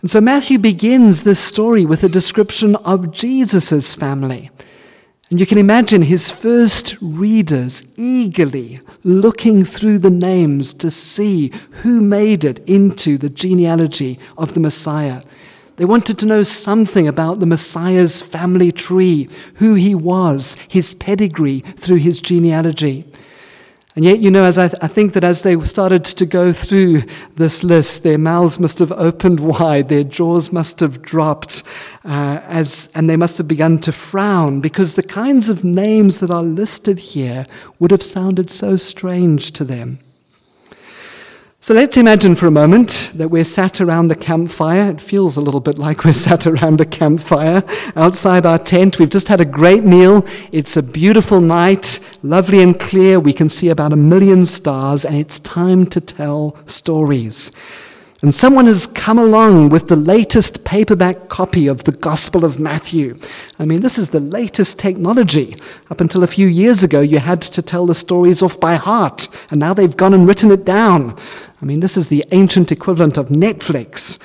And 0.00 0.10
so 0.10 0.18
Matthew 0.18 0.58
begins 0.58 1.24
this 1.24 1.38
story 1.38 1.84
with 1.84 2.02
a 2.02 2.08
description 2.08 2.74
of 2.76 3.12
Jesus' 3.12 3.94
family. 3.94 4.50
And 5.28 5.38
you 5.38 5.44
can 5.44 5.58
imagine 5.58 6.02
his 6.02 6.30
first 6.30 6.96
readers 7.02 7.84
eagerly 7.98 8.80
looking 9.04 9.62
through 9.62 9.98
the 9.98 10.10
names 10.10 10.72
to 10.74 10.90
see 10.90 11.52
who 11.82 12.00
made 12.00 12.42
it 12.42 12.66
into 12.66 13.18
the 13.18 13.28
genealogy 13.28 14.18
of 14.38 14.54
the 14.54 14.60
Messiah. 14.60 15.22
They 15.76 15.84
wanted 15.84 16.18
to 16.20 16.26
know 16.26 16.44
something 16.44 17.06
about 17.06 17.40
the 17.40 17.46
Messiah's 17.46 18.22
family 18.22 18.72
tree, 18.72 19.28
who 19.56 19.74
he 19.74 19.94
was, 19.94 20.54
his 20.66 20.94
pedigree 20.94 21.60
through 21.60 21.98
his 21.98 22.20
genealogy. 22.20 23.04
And 23.96 24.04
yet, 24.04 24.20
you 24.20 24.30
know, 24.30 24.44
as 24.44 24.56
I, 24.56 24.68
th- 24.68 24.78
I, 24.80 24.86
think 24.86 25.14
that 25.14 25.24
as 25.24 25.42
they 25.42 25.58
started 25.60 26.04
to 26.04 26.24
go 26.24 26.52
through 26.52 27.02
this 27.34 27.64
list, 27.64 28.04
their 28.04 28.18
mouths 28.18 28.60
must 28.60 28.78
have 28.78 28.92
opened 28.92 29.40
wide, 29.58 29.88
their 29.88 30.04
jaws 30.04 30.52
must 30.52 30.78
have 30.78 31.02
dropped, 31.02 31.64
uh, 32.04 32.40
as, 32.44 32.88
and 32.94 33.10
they 33.10 33.16
must 33.16 33.36
have 33.38 33.48
begun 33.48 33.78
to 33.80 33.90
frown 33.90 34.60
because 34.60 34.94
the 34.94 35.02
kinds 35.02 35.48
of 35.48 35.64
names 35.64 36.20
that 36.20 36.30
are 36.30 36.42
listed 36.42 37.00
here 37.00 37.46
would 37.80 37.90
have 37.90 38.04
sounded 38.04 38.48
so 38.48 38.76
strange 38.76 39.50
to 39.52 39.64
them. 39.64 39.98
So 41.62 41.74
let's 41.74 41.98
imagine 41.98 42.36
for 42.36 42.46
a 42.46 42.50
moment 42.50 43.12
that 43.14 43.28
we're 43.28 43.44
sat 43.44 43.82
around 43.82 44.08
the 44.08 44.16
campfire. 44.16 44.92
It 44.92 44.98
feels 44.98 45.36
a 45.36 45.42
little 45.42 45.60
bit 45.60 45.76
like 45.76 46.04
we're 46.04 46.14
sat 46.14 46.46
around 46.46 46.80
a 46.80 46.86
campfire 46.86 47.62
outside 47.94 48.46
our 48.46 48.58
tent. 48.58 48.98
We've 48.98 49.10
just 49.10 49.28
had 49.28 49.42
a 49.42 49.44
great 49.44 49.84
meal. 49.84 50.26
It's 50.52 50.78
a 50.78 50.82
beautiful 50.82 51.42
night, 51.42 52.00
lovely 52.22 52.62
and 52.62 52.80
clear. 52.80 53.20
We 53.20 53.34
can 53.34 53.50
see 53.50 53.68
about 53.68 53.92
a 53.92 53.96
million 53.96 54.46
stars, 54.46 55.04
and 55.04 55.14
it's 55.14 55.38
time 55.38 55.84
to 55.88 56.00
tell 56.00 56.56
stories. 56.64 57.52
And 58.22 58.34
someone 58.34 58.66
has 58.66 58.86
come 58.86 59.18
along 59.18 59.70
with 59.70 59.88
the 59.88 59.96
latest 59.96 60.62
paperback 60.62 61.30
copy 61.30 61.66
of 61.66 61.84
the 61.84 61.92
Gospel 61.92 62.44
of 62.44 62.60
Matthew. 62.60 63.18
I 63.58 63.64
mean, 63.64 63.80
this 63.80 63.96
is 63.96 64.10
the 64.10 64.20
latest 64.20 64.78
technology. 64.78 65.56
Up 65.90 66.02
until 66.02 66.22
a 66.22 66.26
few 66.26 66.46
years 66.46 66.82
ago, 66.82 67.00
you 67.00 67.18
had 67.18 67.40
to 67.40 67.62
tell 67.62 67.86
the 67.86 67.94
stories 67.94 68.42
off 68.42 68.60
by 68.60 68.74
heart, 68.74 69.28
and 69.50 69.58
now 69.58 69.72
they've 69.72 69.96
gone 69.96 70.12
and 70.12 70.28
written 70.28 70.50
it 70.50 70.66
down. 70.66 71.16
I 71.62 71.64
mean, 71.64 71.80
this 71.80 71.96
is 71.96 72.08
the 72.08 72.22
ancient 72.30 72.70
equivalent 72.70 73.16
of 73.16 73.30
Netflix. 73.30 74.18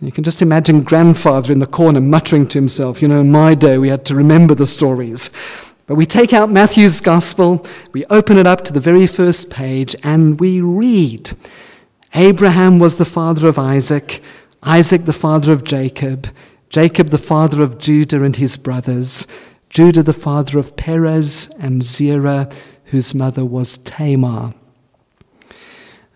You 0.00 0.12
can 0.12 0.22
just 0.22 0.42
imagine 0.42 0.82
grandfather 0.82 1.52
in 1.52 1.58
the 1.58 1.66
corner 1.66 2.00
muttering 2.00 2.46
to 2.48 2.58
himself, 2.58 3.02
you 3.02 3.08
know, 3.08 3.20
in 3.20 3.32
my 3.32 3.56
day 3.56 3.78
we 3.78 3.88
had 3.88 4.04
to 4.06 4.14
remember 4.14 4.54
the 4.54 4.66
stories. 4.66 5.30
But 5.88 5.96
we 5.96 6.06
take 6.06 6.32
out 6.32 6.50
Matthew's 6.52 7.00
gospel, 7.00 7.66
we 7.92 8.04
open 8.06 8.38
it 8.38 8.46
up 8.46 8.62
to 8.64 8.72
the 8.72 8.78
very 8.78 9.08
first 9.08 9.50
page, 9.50 9.96
and 10.04 10.38
we 10.38 10.60
read. 10.60 11.32
Abraham 12.14 12.78
was 12.78 12.96
the 12.96 13.04
father 13.04 13.46
of 13.46 13.58
Isaac, 13.58 14.20
Isaac 14.62 15.04
the 15.04 15.12
father 15.12 15.52
of 15.52 15.62
Jacob, 15.62 16.26
Jacob 16.68 17.08
the 17.08 17.18
father 17.18 17.62
of 17.62 17.78
Judah 17.78 18.24
and 18.24 18.34
his 18.34 18.56
brothers, 18.56 19.26
Judah 19.68 20.02
the 20.02 20.12
father 20.12 20.58
of 20.58 20.76
Perez 20.76 21.48
and 21.60 21.82
Zerah, 21.82 22.50
whose 22.86 23.14
mother 23.14 23.44
was 23.44 23.78
Tamar. 23.78 24.54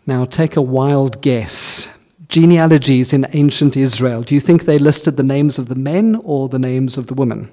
Now 0.07 0.25
take 0.25 0.57
a 0.57 0.63
wild 0.63 1.23
guess. 1.23 1.91
Genealogies 2.29 3.13
in 3.13 3.27
ancient 3.33 3.77
Israel. 3.77 4.23
Do 4.23 4.35
you 4.35 4.41
think 4.41 4.65
they 4.65 4.79
listed 4.79 5.17
the 5.17 5.23
names 5.23 5.59
of 5.59 5.69
the 5.69 5.77
men 5.77 6.21
or 6.25 6.49
the 6.49 6.59
names 6.59 6.99
of 6.99 7.07
the 7.07 7.15
women? 7.15 7.51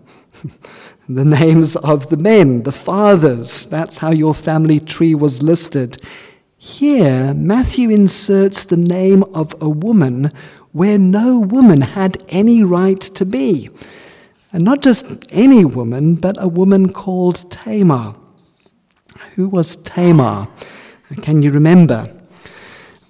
the 1.09 1.25
names 1.25 1.75
of 1.75 2.09
the 2.09 2.17
men, 2.17 2.63
the 2.63 2.71
fathers. 2.71 3.67
That's 3.67 3.97
how 3.97 4.11
your 4.11 4.33
family 4.33 4.79
tree 4.79 5.13
was 5.13 5.43
listed. 5.43 6.01
Here, 6.63 7.33
Matthew 7.33 7.89
inserts 7.89 8.65
the 8.65 8.77
name 8.77 9.23
of 9.33 9.55
a 9.59 9.67
woman 9.67 10.29
where 10.73 10.99
no 10.99 11.39
woman 11.39 11.81
had 11.81 12.23
any 12.29 12.63
right 12.63 13.01
to 13.01 13.25
be. 13.25 13.71
And 14.53 14.63
not 14.63 14.83
just 14.83 15.27
any 15.31 15.65
woman, 15.65 16.13
but 16.13 16.35
a 16.39 16.47
woman 16.47 16.93
called 16.93 17.49
Tamar. 17.49 18.13
Who 19.33 19.49
was 19.49 19.75
Tamar? 19.75 20.49
Can 21.23 21.41
you 21.41 21.49
remember? 21.49 22.07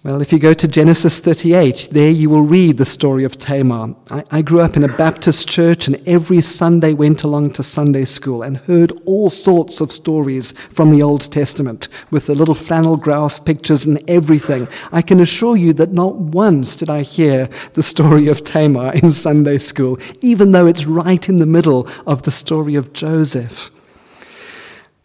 Well, 0.03 0.19
if 0.19 0.33
you 0.33 0.39
go 0.39 0.55
to 0.55 0.67
Genesis 0.67 1.19
38, 1.19 1.89
there 1.91 2.09
you 2.09 2.27
will 2.27 2.41
read 2.41 2.77
the 2.77 2.85
story 2.85 3.23
of 3.23 3.37
Tamar. 3.37 3.93
I, 4.09 4.23
I, 4.31 4.41
grew 4.41 4.59
up 4.59 4.75
in 4.75 4.83
a 4.83 4.87
Baptist 4.87 5.47
church 5.47 5.87
and 5.87 6.01
every 6.07 6.41
Sunday 6.41 6.93
went 6.93 7.21
along 7.21 7.51
to 7.51 7.61
Sunday 7.61 8.05
school 8.05 8.41
and 8.41 8.57
heard 8.57 8.91
all 9.05 9.29
sorts 9.29 9.79
of 9.79 9.91
stories 9.91 10.53
from 10.69 10.89
the 10.89 11.03
Old 11.03 11.31
Testament 11.31 11.87
with 12.09 12.25
the 12.25 12.33
little 12.33 12.55
flannel 12.55 12.97
graph 12.97 13.45
pictures 13.45 13.85
and 13.85 14.01
everything. 14.09 14.67
I 14.91 15.03
can 15.03 15.19
assure 15.19 15.55
you 15.55 15.71
that 15.73 15.93
not 15.93 16.15
once 16.15 16.75
did 16.75 16.89
I 16.89 17.03
hear 17.03 17.47
the 17.73 17.83
story 17.83 18.27
of 18.27 18.43
Tamar 18.43 18.93
in 18.93 19.11
Sunday 19.11 19.59
school, 19.59 19.99
even 20.19 20.51
though 20.51 20.65
it's 20.65 20.87
right 20.87 21.29
in 21.29 21.37
the 21.37 21.45
middle 21.45 21.87
of 22.07 22.23
the 22.23 22.31
story 22.31 22.73
of 22.73 22.91
Joseph. 22.91 23.69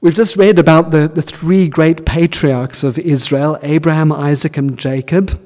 We've 0.06 0.14
just 0.14 0.36
read 0.36 0.60
about 0.60 0.92
the, 0.92 1.08
the 1.08 1.20
three 1.20 1.66
great 1.66 2.06
patriarchs 2.06 2.84
of 2.84 2.96
Israel 2.96 3.58
Abraham, 3.60 4.12
Isaac, 4.12 4.56
and 4.56 4.78
Jacob. 4.78 5.36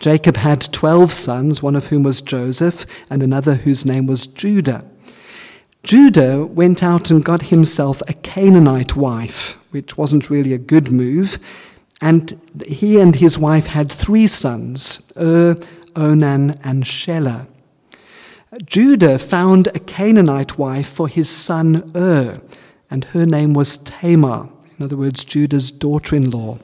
Jacob 0.00 0.38
had 0.38 0.72
12 0.72 1.12
sons, 1.12 1.62
one 1.62 1.76
of 1.76 1.86
whom 1.86 2.02
was 2.02 2.20
Joseph, 2.20 2.84
and 3.08 3.22
another 3.22 3.54
whose 3.54 3.86
name 3.86 4.08
was 4.08 4.26
Judah. 4.26 4.84
Judah 5.84 6.44
went 6.44 6.82
out 6.82 7.12
and 7.12 7.24
got 7.24 7.42
himself 7.42 8.02
a 8.08 8.12
Canaanite 8.12 8.96
wife, 8.96 9.56
which 9.70 9.96
wasn't 9.96 10.28
really 10.28 10.52
a 10.52 10.58
good 10.58 10.90
move. 10.90 11.38
And 12.00 12.40
he 12.66 12.98
and 12.98 13.14
his 13.14 13.38
wife 13.38 13.66
had 13.66 13.92
three 13.92 14.26
sons 14.26 15.12
Ur, 15.16 15.54
Onan, 15.94 16.58
and 16.64 16.82
Shelah. 16.82 17.46
Judah 18.64 19.20
found 19.20 19.68
a 19.68 19.78
Canaanite 19.78 20.58
wife 20.58 20.88
for 20.88 21.06
his 21.06 21.30
son 21.30 21.92
Ur 21.94 22.40
and 22.92 23.04
her 23.06 23.24
name 23.24 23.54
was 23.54 23.78
Tamar, 23.78 24.50
in 24.78 24.84
other 24.84 24.98
words, 24.98 25.24
Judah's 25.24 25.70
daughter 25.70 26.14
in 26.14 26.30
law. 26.30 26.58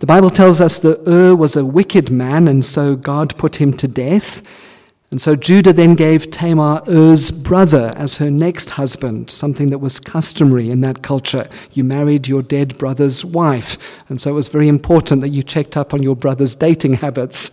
The 0.00 0.06
Bible 0.06 0.28
tells 0.28 0.60
us 0.60 0.78
that 0.78 1.08
Ur 1.08 1.34
was 1.34 1.56
a 1.56 1.64
wicked 1.64 2.10
man, 2.10 2.46
and 2.46 2.62
so 2.62 2.96
God 2.96 3.36
put 3.38 3.56
him 3.56 3.72
to 3.78 3.88
death. 3.88 4.42
And 5.10 5.20
so 5.20 5.36
Judah 5.36 5.72
then 5.72 5.94
gave 5.94 6.30
Tamar 6.30 6.82
Er's 6.86 7.30
brother 7.30 7.94
as 7.96 8.18
her 8.18 8.30
next 8.30 8.70
husband, 8.70 9.30
something 9.30 9.70
that 9.70 9.78
was 9.78 10.00
customary 10.00 10.70
in 10.70 10.82
that 10.82 11.02
culture. 11.02 11.46
You 11.72 11.82
married 11.82 12.28
your 12.28 12.42
dead 12.42 12.76
brother's 12.76 13.24
wife, 13.24 14.04
and 14.10 14.20
so 14.20 14.30
it 14.30 14.34
was 14.34 14.48
very 14.48 14.68
important 14.68 15.22
that 15.22 15.30
you 15.30 15.42
checked 15.42 15.78
up 15.78 15.94
on 15.94 16.02
your 16.02 16.14
brother's 16.14 16.54
dating 16.54 16.94
habits. 16.94 17.50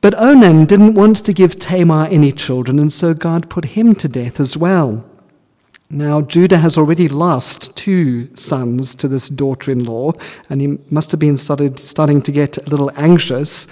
But 0.00 0.14
Onan 0.18 0.64
didn't 0.64 0.94
want 0.94 1.24
to 1.24 1.32
give 1.32 1.58
Tamar 1.58 2.08
any 2.08 2.32
children, 2.32 2.80
and 2.80 2.92
so 2.92 3.14
God 3.14 3.48
put 3.48 3.76
him 3.76 3.94
to 3.94 4.08
death 4.08 4.40
as 4.40 4.56
well. 4.56 5.04
Now, 5.88 6.20
Judah 6.20 6.58
has 6.58 6.76
already 6.76 7.08
lost 7.08 7.76
two 7.76 8.34
sons 8.34 8.94
to 8.96 9.06
this 9.06 9.28
daughter 9.28 9.70
in 9.70 9.84
law, 9.84 10.12
and 10.50 10.60
he 10.60 10.78
must 10.90 11.12
have 11.12 11.20
been 11.20 11.36
started, 11.36 11.78
starting 11.78 12.22
to 12.22 12.32
get 12.32 12.58
a 12.58 12.68
little 12.68 12.90
anxious. 12.96 13.68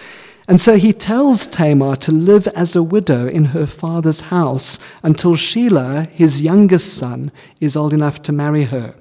And 0.47 0.61
so 0.61 0.76
he 0.76 0.92
tells 0.92 1.47
Tamar 1.47 1.97
to 1.97 2.12
live 2.12 2.47
as 2.49 2.76
a 2.76 2.85
widow 2.85 3.26
in 3.26 3.47
her 3.47 3.66
father's 3.66 4.23
house 4.23 4.78
until 5.02 5.33
Shelah, 5.33 6.06
his 6.09 6.40
youngest 6.40 6.94
son, 6.94 7.33
is 7.61 7.76
old 7.76 7.92
enough 7.92 8.23
to 8.23 8.33
marry 8.33 8.64
her. 8.64 8.94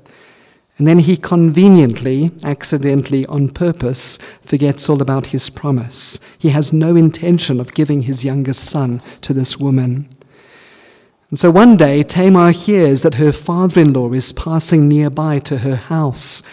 And 0.80 0.88
then 0.88 1.00
he 1.00 1.16
conveniently, 1.16 2.32
accidentally, 2.44 3.28
on 3.28 3.50
purpose, 3.50 4.18
forgets 4.42 4.90
all 4.90 5.04
about 5.04 5.28
his 5.28 5.52
promise. 5.52 6.20
He 6.40 6.50
has 6.50 6.74
no 6.74 6.96
intention 6.96 7.60
of 7.60 7.76
giving 7.76 8.04
his 8.04 8.26
youngest 8.26 8.64
son 8.64 9.02
to 9.22 9.34
this 9.34 9.60
woman. 9.60 10.10
And 11.34 11.40
so 11.40 11.50
one 11.50 11.78
day, 11.78 12.04
Tamar 12.04 12.52
hears 12.52 13.02
that 13.02 13.16
her 13.16 13.32
father 13.32 13.82
in 13.82 13.92
law 13.92 14.12
is 14.12 14.32
passing 14.32 14.88
nearby 14.88 15.40
to 15.40 15.58
her 15.58 15.76
house. 15.76 16.44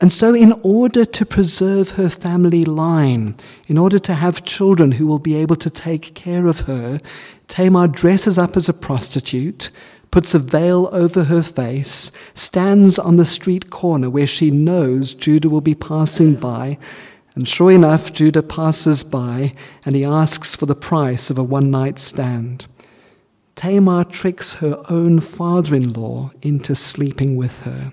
And 0.00 0.12
so, 0.12 0.36
in 0.36 0.52
order 0.62 1.04
to 1.04 1.26
preserve 1.26 1.90
her 1.96 2.08
family 2.08 2.64
line, 2.64 3.34
in 3.66 3.76
order 3.76 3.98
to 3.98 4.14
have 4.14 4.44
children 4.44 4.92
who 4.92 5.08
will 5.08 5.18
be 5.18 5.34
able 5.34 5.56
to 5.56 5.68
take 5.68 6.14
care 6.14 6.46
of 6.46 6.60
her, 6.60 7.00
Tamar 7.48 7.88
dresses 7.88 8.38
up 8.38 8.56
as 8.56 8.68
a 8.68 8.72
prostitute, 8.72 9.70
puts 10.12 10.32
a 10.32 10.38
veil 10.38 10.88
over 10.92 11.24
her 11.24 11.42
face, 11.42 12.12
stands 12.32 13.00
on 13.00 13.16
the 13.16 13.24
street 13.24 13.68
corner 13.68 14.08
where 14.08 14.28
she 14.28 14.52
knows 14.52 15.12
Judah 15.12 15.50
will 15.50 15.60
be 15.60 15.74
passing 15.74 16.36
by. 16.36 16.78
And 17.34 17.48
sure 17.48 17.72
enough, 17.72 18.12
Judah 18.12 18.44
passes 18.44 19.02
by 19.02 19.54
and 19.84 19.96
he 19.96 20.04
asks 20.04 20.54
for 20.54 20.66
the 20.66 20.76
price 20.76 21.30
of 21.30 21.38
a 21.38 21.42
one 21.42 21.72
night 21.72 21.98
stand. 21.98 22.68
Tamar 23.60 24.04
tricks 24.04 24.54
her 24.54 24.82
own 24.88 25.20
father 25.20 25.76
in 25.76 25.92
law 25.92 26.30
into 26.40 26.74
sleeping 26.74 27.36
with 27.36 27.64
her. 27.64 27.92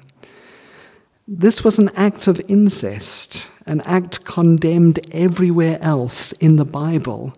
This 1.27 1.62
was 1.62 1.77
an 1.77 1.89
act 1.93 2.25
of 2.27 2.39
incest, 2.47 3.51
an 3.65 3.81
act 3.81 4.24
condemned 4.24 5.01
everywhere 5.12 5.77
else 5.81 6.31
in 6.31 6.55
the 6.55 6.63
Bible. 6.63 7.33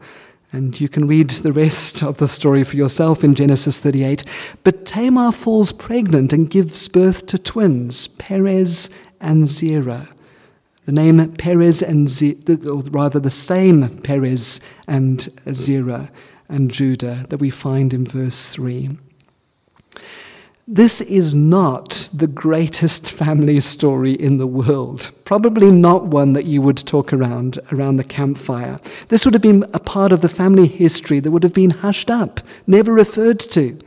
And 0.51 0.79
you 0.79 0.87
can 0.87 1.07
read 1.07 1.31
the 1.31 1.51
rest 1.51 2.03
of 2.03 2.19
the 2.19 2.27
story 2.27 2.63
for 2.63 2.75
yourself 2.75 3.23
in 3.23 3.33
Genesis 3.33 3.79
38. 3.79 4.23
But 4.63 4.85
Tamar 4.85 5.31
falls 5.31 5.71
pregnant 5.71 6.31
and 6.31 6.51
gives 6.51 6.87
birth 6.87 7.25
to 7.25 7.39
twins, 7.39 8.07
Perez 8.07 8.91
and 9.19 9.47
Zerah. 9.47 10.07
The 10.85 10.91
name 10.91 11.33
Perez 11.33 11.81
and 11.81 12.07
Zerah, 12.07 12.69
or 12.69 12.83
rather 12.91 13.19
the 13.19 13.31
same 13.31 13.97
Perez 14.03 14.61
and 14.87 15.29
Zerah, 15.51 16.11
and 16.49 16.71
Judah 16.71 17.25
that 17.29 17.39
we 17.39 17.49
find 17.49 17.93
in 17.93 18.03
verse 18.03 18.49
3. 18.49 18.97
This 20.71 21.01
is 21.01 21.33
not 21.33 22.09
the 22.13 22.27
greatest 22.27 23.11
family 23.23 23.59
story 23.59 24.11
in 24.11 24.37
the 24.37 24.45
world. 24.45 25.09
Probably 25.25 25.71
not 25.71 26.05
one 26.05 26.33
that 26.33 26.45
you 26.45 26.61
would 26.61 26.77
talk 26.77 27.11
around 27.11 27.57
around 27.71 27.97
the 27.97 28.03
campfire. 28.03 28.79
This 29.07 29.25
would 29.25 29.33
have 29.33 29.41
been 29.41 29.65
a 29.73 29.79
part 29.79 30.11
of 30.11 30.21
the 30.21 30.29
family 30.29 30.67
history 30.67 31.19
that 31.21 31.31
would 31.31 31.41
have 31.41 31.55
been 31.55 31.71
hushed 31.71 32.11
up, 32.11 32.41
never 32.67 32.93
referred 32.93 33.39
to. 33.39 33.79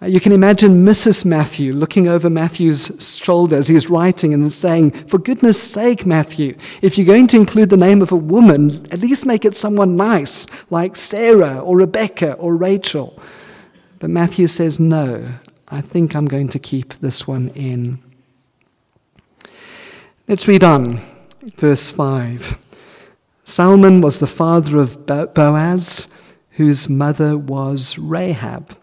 Uh, 0.00 0.06
you 0.06 0.20
can 0.20 0.30
imagine 0.30 0.84
Mrs. 0.84 1.24
Matthew 1.24 1.72
looking 1.72 2.06
over 2.06 2.30
Matthew's 2.30 3.20
shoulder 3.20 3.56
as 3.56 3.66
he's 3.66 3.90
writing 3.90 4.32
and 4.32 4.52
saying, 4.52 4.92
For 4.92 5.18
goodness 5.18 5.60
sake, 5.60 6.06
Matthew, 6.06 6.56
if 6.82 6.96
you're 6.96 7.06
going 7.06 7.26
to 7.28 7.36
include 7.36 7.70
the 7.70 7.76
name 7.76 8.00
of 8.00 8.12
a 8.12 8.16
woman, 8.16 8.86
at 8.92 9.00
least 9.00 9.26
make 9.26 9.44
it 9.44 9.56
someone 9.56 9.96
nice, 9.96 10.46
like 10.70 10.94
Sarah 10.94 11.58
or 11.58 11.76
Rebecca 11.76 12.34
or 12.34 12.56
Rachel. 12.56 13.20
But 13.98 14.10
Matthew 14.10 14.46
says, 14.46 14.78
No, 14.78 15.34
I 15.66 15.80
think 15.80 16.14
I'm 16.14 16.26
going 16.26 16.48
to 16.50 16.60
keep 16.60 16.94
this 16.94 17.26
one 17.26 17.48
in. 17.48 17.98
Let's 20.28 20.46
read 20.46 20.62
on. 20.62 21.00
Verse 21.56 21.90
5. 21.90 22.56
Salmon 23.42 24.00
was 24.00 24.20
the 24.20 24.26
father 24.28 24.78
of 24.78 25.06
Boaz, 25.06 26.06
whose 26.52 26.88
mother 26.88 27.36
was 27.36 27.98
Rahab. 27.98 28.76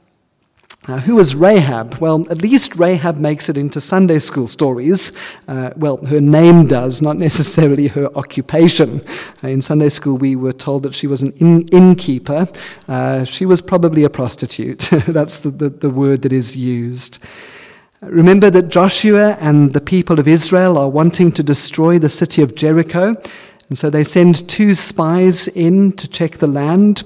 Uh, 0.87 0.99
who 0.99 1.15
was 1.15 1.33
Rahab? 1.33 1.95
Well, 1.95 2.29
at 2.29 2.43
least 2.43 2.75
Rahab 2.75 3.17
makes 3.17 3.49
it 3.49 3.57
into 3.57 3.81
Sunday 3.81 4.19
school 4.19 4.45
stories. 4.45 5.11
Uh, 5.47 5.71
well, 5.75 5.97
her 6.05 6.21
name 6.21 6.67
does, 6.67 7.01
not 7.01 7.17
necessarily 7.17 7.87
her 7.87 8.15
occupation. 8.15 9.01
Uh, 9.43 9.47
in 9.47 9.61
Sunday 9.63 9.89
school, 9.89 10.15
we 10.15 10.35
were 10.35 10.53
told 10.53 10.83
that 10.83 10.93
she 10.93 11.07
was 11.07 11.23
an 11.23 11.31
inn- 11.39 11.67
innkeeper. 11.69 12.47
Uh, 12.87 13.23
she 13.23 13.47
was 13.47 13.61
probably 13.61 14.03
a 14.03 14.11
prostitute. 14.11 14.89
That's 15.07 15.39
the, 15.39 15.49
the, 15.49 15.69
the 15.69 15.89
word 15.89 16.21
that 16.21 16.31
is 16.31 16.55
used. 16.55 17.19
Remember 18.01 18.51
that 18.51 18.69
Joshua 18.69 19.37
and 19.39 19.73
the 19.73 19.81
people 19.81 20.19
of 20.19 20.27
Israel 20.27 20.77
are 20.77 20.89
wanting 20.89 21.31
to 21.31 21.41
destroy 21.41 21.97
the 21.97 22.09
city 22.09 22.43
of 22.43 22.53
Jericho. 22.53 23.15
And 23.69 23.77
so 23.77 23.89
they 23.89 24.03
send 24.03 24.47
two 24.47 24.75
spies 24.75 25.47
in 25.47 25.93
to 25.93 26.07
check 26.07 26.37
the 26.37 26.45
land. 26.47 27.03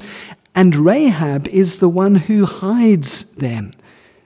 And 0.56 0.76
Rahab 0.76 1.48
is 1.48 1.78
the 1.78 1.90
one 1.90 2.16
who 2.16 2.46
hides 2.46 3.24
them. 3.36 3.74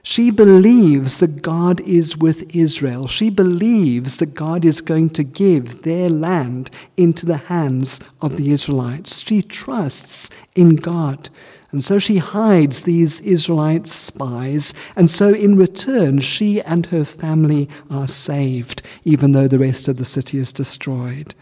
She 0.02 0.30
believes 0.30 1.18
that 1.20 1.40
God 1.40 1.80
is 1.80 2.16
with 2.18 2.54
Israel. 2.54 3.06
She 3.08 3.30
believes 3.30 4.18
that 4.18 4.34
God 4.34 4.62
is 4.64 4.82
going 4.82 5.08
to 5.10 5.24
give 5.24 5.82
their 5.82 6.10
land 6.10 6.70
into 6.96 7.24
the 7.24 7.38
hands 7.38 8.00
of 8.20 8.36
the 8.36 8.50
Israelites. 8.50 9.26
She 9.26 9.40
trusts 9.40 10.28
in 10.54 10.76
God. 10.76 11.30
And 11.70 11.82
so 11.82 11.98
she 11.98 12.18
hides 12.18 12.82
these 12.82 13.20
Israelite 13.22 13.88
spies. 13.88 14.74
And 14.94 15.10
so 15.10 15.32
in 15.32 15.56
return, 15.56 16.20
she 16.20 16.60
and 16.60 16.86
her 16.86 17.06
family 17.06 17.68
are 17.90 18.06
saved, 18.06 18.82
even 19.04 19.32
though 19.32 19.48
the 19.48 19.58
rest 19.58 19.88
of 19.88 19.96
the 19.96 20.04
city 20.04 20.36
is 20.36 20.52
destroyed. 20.52 21.34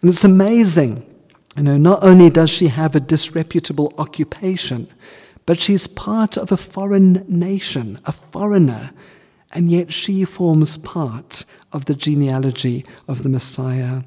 And 0.00 0.10
it's 0.10 0.24
amazing 0.24 1.04
you 1.56 1.62
know, 1.62 1.76
not 1.76 2.02
only 2.02 2.30
does 2.30 2.50
she 2.50 2.68
have 2.68 2.94
a 2.94 3.00
disreputable 3.00 3.92
occupation, 3.98 4.88
but 5.46 5.60
she's 5.60 5.86
part 5.86 6.36
of 6.36 6.52
a 6.52 6.56
foreign 6.56 7.24
nation, 7.28 7.98
a 8.04 8.12
foreigner, 8.12 8.90
and 9.52 9.70
yet 9.70 9.92
she 9.92 10.24
forms 10.24 10.76
part 10.76 11.44
of 11.72 11.86
the 11.86 11.94
genealogy 11.94 12.84
of 13.08 13.22
the 13.22 13.28
Messiah. 13.28 14.02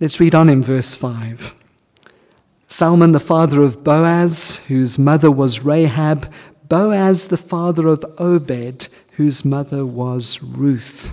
Let's 0.00 0.18
read 0.18 0.34
on 0.34 0.48
in 0.48 0.62
verse 0.62 0.94
5. 0.94 1.54
Salmon, 2.66 3.12
the 3.12 3.20
father 3.20 3.62
of 3.62 3.84
Boaz, 3.84 4.62
whose 4.68 4.98
mother 4.98 5.30
was 5.30 5.64
Rahab. 5.64 6.32
Boaz, 6.68 7.28
the 7.28 7.36
father 7.36 7.86
of 7.86 8.04
Obed, 8.16 8.88
whose 9.12 9.44
mother 9.44 9.84
was 9.84 10.42
Ruth. 10.42 11.12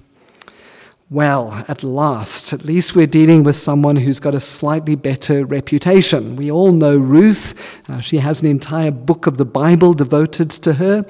Well, 1.10 1.64
at 1.70 1.84
last, 1.84 2.52
at 2.52 2.66
least 2.66 2.94
we're 2.94 3.08
dealing 3.08 3.44
with 3.44 3.56
someone 3.56 3.96
who's 3.96 4.20
got 4.20 4.36
a 4.36 4.42
slightly 4.42 4.96
better 4.96 5.46
reputation. 5.46 6.36
We 6.36 6.52
all 6.52 6.74
know 6.74 6.98
Ruth. 6.98 7.56
Uh, 7.88 8.02
she 8.02 8.18
has 8.18 8.42
an 8.42 8.48
entire 8.48 8.92
book 8.92 9.26
of 9.26 9.38
the 9.38 9.46
Bible 9.46 9.94
devoted 9.94 10.52
to 10.52 10.74
her. 10.74 11.06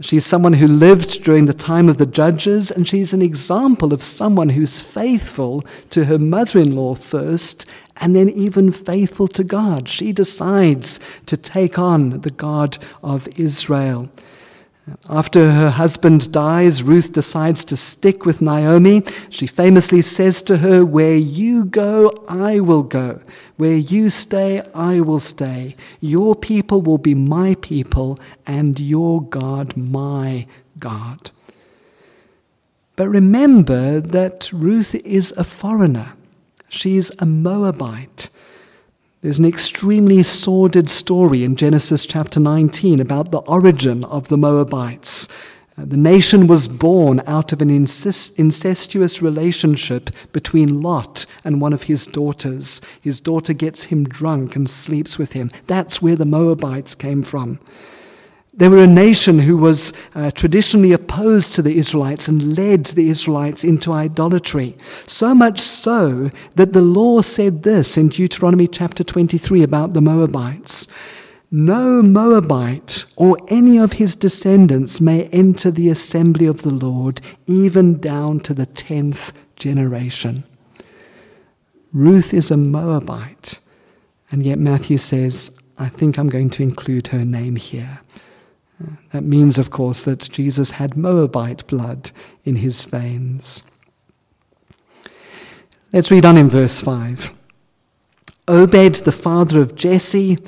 She's 0.00 0.24
someone 0.24 0.52
who 0.52 0.68
lived 0.68 1.24
during 1.24 1.46
the 1.46 1.52
time 1.52 1.88
of 1.88 1.98
the 1.98 2.06
judges, 2.06 2.70
and 2.70 2.86
she's 2.86 3.12
an 3.12 3.22
example 3.22 3.92
of 3.92 4.04
someone 4.04 4.50
who's 4.50 4.80
faithful 4.80 5.62
to 5.90 6.04
her 6.04 6.18
mother 6.18 6.60
in 6.60 6.76
law 6.76 6.94
first, 6.94 7.68
and 7.96 8.14
then 8.14 8.28
even 8.30 8.70
faithful 8.70 9.26
to 9.26 9.42
God. 9.42 9.88
She 9.88 10.12
decides 10.12 11.00
to 11.26 11.36
take 11.36 11.76
on 11.76 12.20
the 12.20 12.30
God 12.30 12.78
of 13.02 13.26
Israel. 13.36 14.08
After 15.08 15.52
her 15.52 15.70
husband 15.70 16.30
dies, 16.30 16.82
Ruth 16.82 17.12
decides 17.12 17.64
to 17.66 17.76
stick 17.76 18.26
with 18.26 18.42
Naomi. 18.42 19.02
She 19.30 19.46
famously 19.46 20.02
says 20.02 20.42
to 20.42 20.58
her, 20.58 20.84
Where 20.84 21.16
you 21.16 21.64
go, 21.64 22.24
I 22.28 22.60
will 22.60 22.82
go. 22.82 23.22
Where 23.56 23.76
you 23.76 24.10
stay, 24.10 24.60
I 24.74 25.00
will 25.00 25.20
stay. 25.20 25.74
Your 26.00 26.34
people 26.34 26.82
will 26.82 26.98
be 26.98 27.14
my 27.14 27.56
people, 27.62 28.18
and 28.46 28.78
your 28.78 29.22
God, 29.22 29.74
my 29.74 30.46
God. 30.78 31.30
But 32.96 33.08
remember 33.08 34.00
that 34.00 34.52
Ruth 34.52 34.94
is 34.96 35.32
a 35.36 35.44
foreigner. 35.44 36.12
She's 36.68 37.10
a 37.18 37.26
Moabite. 37.26 38.28
There's 39.24 39.38
an 39.38 39.46
extremely 39.46 40.22
sordid 40.22 40.90
story 40.90 41.44
in 41.44 41.56
Genesis 41.56 42.04
chapter 42.04 42.38
19 42.38 43.00
about 43.00 43.30
the 43.30 43.38
origin 43.38 44.04
of 44.04 44.28
the 44.28 44.36
Moabites. 44.36 45.30
Uh, 45.78 45.86
the 45.86 45.96
nation 45.96 46.46
was 46.46 46.68
born 46.68 47.22
out 47.26 47.50
of 47.50 47.62
an 47.62 47.70
incestuous 47.70 49.22
relationship 49.22 50.10
between 50.32 50.82
Lot 50.82 51.24
and 51.42 51.58
one 51.58 51.72
of 51.72 51.84
his 51.84 52.06
daughters. 52.06 52.82
His 53.00 53.18
daughter 53.18 53.54
gets 53.54 53.84
him 53.84 54.04
drunk 54.04 54.56
and 54.56 54.68
sleeps 54.68 55.16
with 55.16 55.32
him. 55.32 55.50
That's 55.68 56.02
where 56.02 56.16
the 56.16 56.26
Moabites 56.26 56.94
came 56.94 57.22
from. 57.22 57.60
They 58.56 58.68
were 58.68 58.84
a 58.84 58.86
nation 58.86 59.40
who 59.40 59.56
was 59.56 59.92
uh, 60.14 60.30
traditionally 60.30 60.92
opposed 60.92 61.54
to 61.54 61.62
the 61.62 61.76
Israelites 61.76 62.28
and 62.28 62.56
led 62.56 62.86
the 62.86 63.08
Israelites 63.08 63.64
into 63.64 63.92
idolatry. 63.92 64.76
So 65.06 65.34
much 65.34 65.58
so 65.58 66.30
that 66.54 66.72
the 66.72 66.80
law 66.80 67.20
said 67.22 67.64
this 67.64 67.98
in 67.98 68.10
Deuteronomy 68.10 68.68
chapter 68.68 69.02
23 69.02 69.64
about 69.64 69.92
the 69.92 70.00
Moabites 70.00 70.86
No 71.50 72.00
Moabite 72.00 73.06
or 73.16 73.36
any 73.48 73.76
of 73.76 73.94
his 73.94 74.14
descendants 74.14 75.00
may 75.00 75.24
enter 75.24 75.72
the 75.72 75.88
assembly 75.88 76.46
of 76.46 76.62
the 76.62 76.70
Lord, 76.70 77.20
even 77.48 77.98
down 77.98 78.38
to 78.40 78.54
the 78.54 78.66
tenth 78.66 79.32
generation. 79.56 80.44
Ruth 81.92 82.32
is 82.32 82.52
a 82.52 82.56
Moabite, 82.56 83.58
and 84.30 84.44
yet 84.44 84.58
Matthew 84.60 84.98
says, 84.98 85.56
I 85.76 85.88
think 85.88 86.18
I'm 86.18 86.28
going 86.28 86.50
to 86.50 86.62
include 86.62 87.08
her 87.08 87.24
name 87.24 87.56
here. 87.56 88.00
That 89.12 89.22
means, 89.22 89.58
of 89.58 89.70
course, 89.70 90.04
that 90.04 90.30
Jesus 90.30 90.72
had 90.72 90.96
Moabite 90.96 91.66
blood 91.66 92.10
in 92.44 92.56
his 92.56 92.84
veins. 92.84 93.62
Let's 95.92 96.10
read 96.10 96.24
on 96.24 96.36
in 96.36 96.50
verse 96.50 96.80
5. 96.80 97.32
Obed, 98.48 99.04
the 99.04 99.12
father 99.12 99.60
of 99.60 99.74
Jesse, 99.74 100.38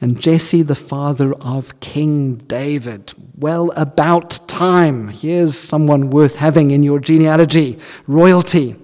and 0.00 0.20
Jesse, 0.20 0.62
the 0.62 0.74
father 0.74 1.32
of 1.34 1.78
King 1.80 2.36
David. 2.36 3.12
Well, 3.36 3.72
about 3.76 4.40
time. 4.48 5.08
Here's 5.08 5.58
someone 5.58 6.10
worth 6.10 6.36
having 6.36 6.70
in 6.70 6.82
your 6.82 6.98
genealogy 6.98 7.78
royalty. 8.06 8.76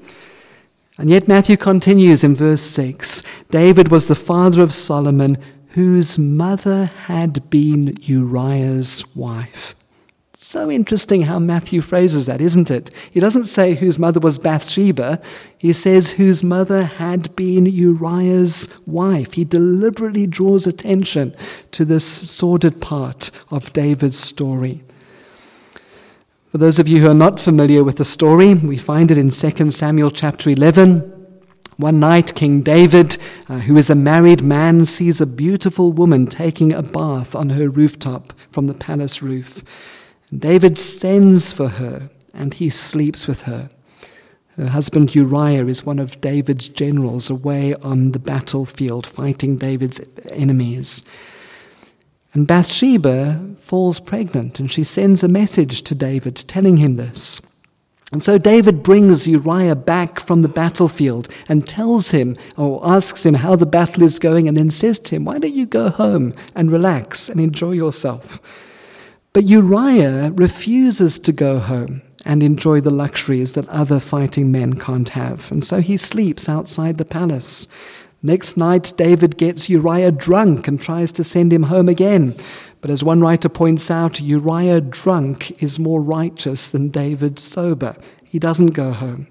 And 0.99 1.11
yet, 1.11 1.27
Matthew 1.27 1.57
continues 1.57 2.23
in 2.23 2.35
verse 2.35 2.63
6 2.63 3.23
David 3.51 3.89
was 3.89 4.09
the 4.09 4.15
father 4.15 4.63
of 4.63 4.73
Solomon 4.73 5.39
whose 5.73 6.19
mother 6.19 6.87
had 7.07 7.49
been 7.49 7.97
Uriah's 8.03 9.05
wife. 9.17 9.75
So 10.35 10.71
interesting 10.71 11.23
how 11.23 11.39
Matthew 11.39 11.81
phrases 11.81 12.27
that, 12.27 12.41
isn't 12.41 12.71
it? 12.71 12.91
He 13.11 13.21
doesn't 13.21 13.45
say 13.45 13.75
whose 13.75 13.99
mother 13.99 14.21
was 14.21 14.39
Bathsheba, 14.39 15.21
he 15.57 15.73
says 15.73 16.13
whose 16.13 16.43
mother 16.43 16.85
had 16.85 17.35
been 17.37 17.65
Uriah's 17.65 18.69
wife. 18.87 19.35
He 19.35 19.45
deliberately 19.45 20.27
draws 20.27 20.67
attention 20.67 21.35
to 21.71 21.85
this 21.85 22.05
sordid 22.05 22.81
part 22.81 23.31
of 23.51 23.73
David's 23.73 24.19
story. 24.19 24.83
For 26.51 26.59
those 26.59 26.79
of 26.79 26.89
you 26.89 27.01
who 27.01 27.09
are 27.09 27.15
not 27.15 27.41
familiar 27.41 27.83
with 27.83 27.97
the 27.97 28.05
story, 28.05 28.53
we 28.53 28.77
find 28.77 29.11
it 29.11 29.17
in 29.17 29.31
2 29.31 29.71
Samuel 29.71 30.11
chapter 30.11 30.51
11. 30.51 31.12
One 31.79 32.01
night, 32.01 32.35
King 32.35 32.61
David, 32.61 33.17
uh, 33.49 33.61
who 33.61 33.77
is 33.77 33.89
a 33.89 33.95
married 33.95 34.43
man, 34.43 34.85
sees 34.85 35.21
a 35.21 35.27
beautiful 35.27 35.93
woman 35.93 36.27
taking 36.27 36.73
a 36.73 36.83
bath 36.83 37.35
on 37.35 37.51
her 37.51 37.69
rooftop 37.69 38.35
from 38.51 38.67
the 38.67 38.75
palace 38.75 39.23
roof. 39.23 39.65
David 40.37 40.79
sends 40.79 41.51
for 41.51 41.69
her 41.69 42.11
and 42.35 42.55
he 42.55 42.69
sleeps 42.69 43.27
with 43.27 43.43
her. 43.43 43.71
Her 44.57 44.69
husband 44.69 45.15
Uriah 45.15 45.67
is 45.67 45.87
one 45.87 45.99
of 45.99 46.21
David's 46.21 46.69
generals 46.69 47.31
away 47.31 47.75
on 47.77 48.13
the 48.13 48.19
battlefield 48.19 49.07
fighting 49.07 49.57
David's 49.57 50.01
enemies. 50.29 51.05
And 52.35 52.47
Bathsheba 52.47 53.57
falls 53.61 53.99
pregnant 53.99 54.61
and 54.61 54.71
she 54.71 54.85
sends 54.85 55.23
a 55.23 55.29
message 55.29 55.83
to 55.83 55.95
David 55.95 56.37
telling 56.37 56.77
him 56.77 56.97
this. 56.97 57.41
And 58.13 58.23
so 58.23 58.37
David 58.37 58.83
brings 58.83 59.27
Uriah 59.27 59.75
back 59.75 60.21
from 60.21 60.43
the 60.43 60.49
battlefield 60.49 61.29
and 61.49 61.67
tells 61.67 62.11
him, 62.11 62.37
or 62.59 62.87
asks 62.87 63.25
him 63.25 63.35
how 63.35 63.57
the 63.57 63.67
battle 63.67 64.03
is 64.03 64.19
going, 64.19 64.47
and 64.47 64.57
then 64.57 64.71
says 64.71 64.99
to 65.01 65.17
him, 65.17 65.25
Why 65.25 65.39
don't 65.39 65.55
you 65.55 65.65
go 65.65 65.89
home 65.89 66.35
and 66.55 66.71
relax 66.71 67.31
and 67.31 67.41
enjoy 67.41 67.73
yourself? 67.73 68.39
But 69.33 69.45
Uriah 69.45 70.31
refuses 70.33 71.19
to 71.21 71.33
go 71.33 71.59
home 71.59 72.03
and 72.27 72.43
enjoy 72.43 72.83
the 72.83 72.91
luxuries 72.91 73.55
that 73.55 73.69
other 73.69 73.99
fighting 73.99 74.53
men 74.53 74.75
can't 74.75 75.09
have. 75.11 75.51
And 75.51 75.65
so 75.65 75.81
he 75.81 75.97
sleeps 75.97 76.51
outside 76.51 76.99
the 76.99 77.07
palace. 77.07 77.67
Next 78.23 78.57
night, 78.57 78.93
David 78.97 79.37
gets 79.39 79.69
Uriah 79.69 80.13
drunk 80.13 80.69
and 80.69 80.81
tries 80.81 81.13
to 81.13 81.25
send 81.25 81.53
him 81.53 81.65
home 81.65 81.89
again. 81.89 82.37
But 82.83 82.91
as 82.91 83.05
one 83.05 83.21
writer 83.21 83.49
points 83.49 83.91
out, 83.91 84.21
Uriah 84.21 84.81
drunk 84.81 85.63
is 85.63 85.79
more 85.79 86.03
righteous 86.03 86.69
than 86.69 86.89
David 86.91 87.39
sober. 87.39 87.97
He 88.25 88.39
doesn't 88.41 88.73
go 88.73 88.93
home. 88.93 89.29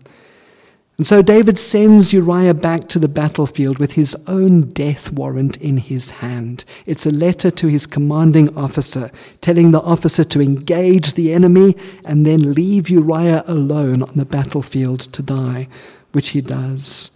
And 0.98 1.06
so 1.06 1.22
David 1.22 1.58
sends 1.58 2.14
Uriah 2.14 2.54
back 2.54 2.88
to 2.90 3.00
the 3.00 3.08
battlefield 3.10 3.78
with 3.78 3.94
his 3.94 4.16
own 4.28 4.62
death 4.62 5.12
warrant 5.12 5.58
in 5.58 5.78
his 5.78 6.12
hand. 6.12 6.64
It's 6.86 7.06
a 7.06 7.12
letter 7.12 7.52
to 7.52 7.68
his 7.68 7.88
commanding 7.88 8.56
officer, 8.56 9.12
telling 9.42 9.72
the 9.72 9.82
officer 9.82 10.24
to 10.24 10.42
engage 10.42 11.16
the 11.16 11.34
enemy 11.34 11.76
and 12.06 12.26
then 12.26 12.54
leave 12.54 12.90
Uriah 12.90 13.44
alone 13.48 14.02
on 14.04 14.16
the 14.16 14.26
battlefield 14.26 15.00
to 15.00 15.22
die, 15.22 15.68
which 16.14 16.30
he 16.30 16.42
does. 16.42 17.12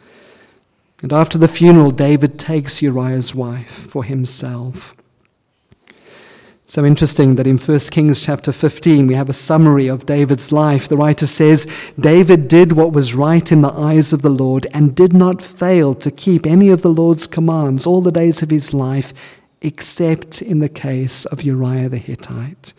And 1.01 1.13
after 1.13 1.37
the 1.37 1.47
funeral, 1.47 1.91
David 1.91 2.37
takes 2.37 2.81
Uriah's 2.81 3.35
wife 3.35 3.87
for 3.89 4.03
himself. 4.03 4.95
So 6.67 6.83
interesting 6.83 7.35
that 7.35 7.45
in 7.45 7.59
1 7.59 7.79
Kings 7.91 8.25
chapter 8.25 8.51
15 8.51 9.05
we 9.05 9.13
have 9.13 9.29
a 9.29 9.33
summary 9.33 9.87
of 9.87 10.07
David's 10.07 10.51
life. 10.51 10.87
The 10.87 10.97
writer 10.97 11.27
says, 11.27 11.67
David 11.99 12.47
did 12.47 12.73
what 12.73 12.91
was 12.91 13.13
right 13.13 13.51
in 13.51 13.61
the 13.61 13.71
eyes 13.71 14.11
of 14.11 14.23
the 14.23 14.31
Lord 14.31 14.65
and 14.73 14.95
did 14.95 15.13
not 15.13 15.43
fail 15.43 15.93
to 15.93 16.09
keep 16.09 16.47
any 16.47 16.69
of 16.69 16.81
the 16.81 16.89
Lord's 16.89 17.27
commands 17.27 17.85
all 17.85 18.01
the 18.01 18.11
days 18.11 18.41
of 18.41 18.49
his 18.49 18.73
life, 18.73 19.13
except 19.61 20.41
in 20.41 20.59
the 20.59 20.67
case 20.67 21.25
of 21.25 21.43
Uriah 21.43 21.87
the 21.87 21.99
Hittite. 21.99 22.73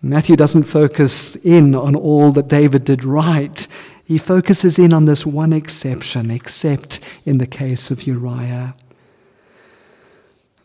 Matthew 0.00 0.36
doesn't 0.36 0.62
focus 0.62 1.34
in 1.34 1.74
on 1.74 1.96
all 1.96 2.30
that 2.30 2.46
David 2.46 2.84
did 2.84 3.02
right. 3.02 3.66
He 4.06 4.18
focuses 4.18 4.78
in 4.78 4.92
on 4.92 5.06
this 5.06 5.26
one 5.26 5.52
exception, 5.52 6.30
except 6.30 7.00
in 7.26 7.38
the 7.38 7.46
case 7.46 7.90
of 7.90 8.06
Uriah. 8.06 8.76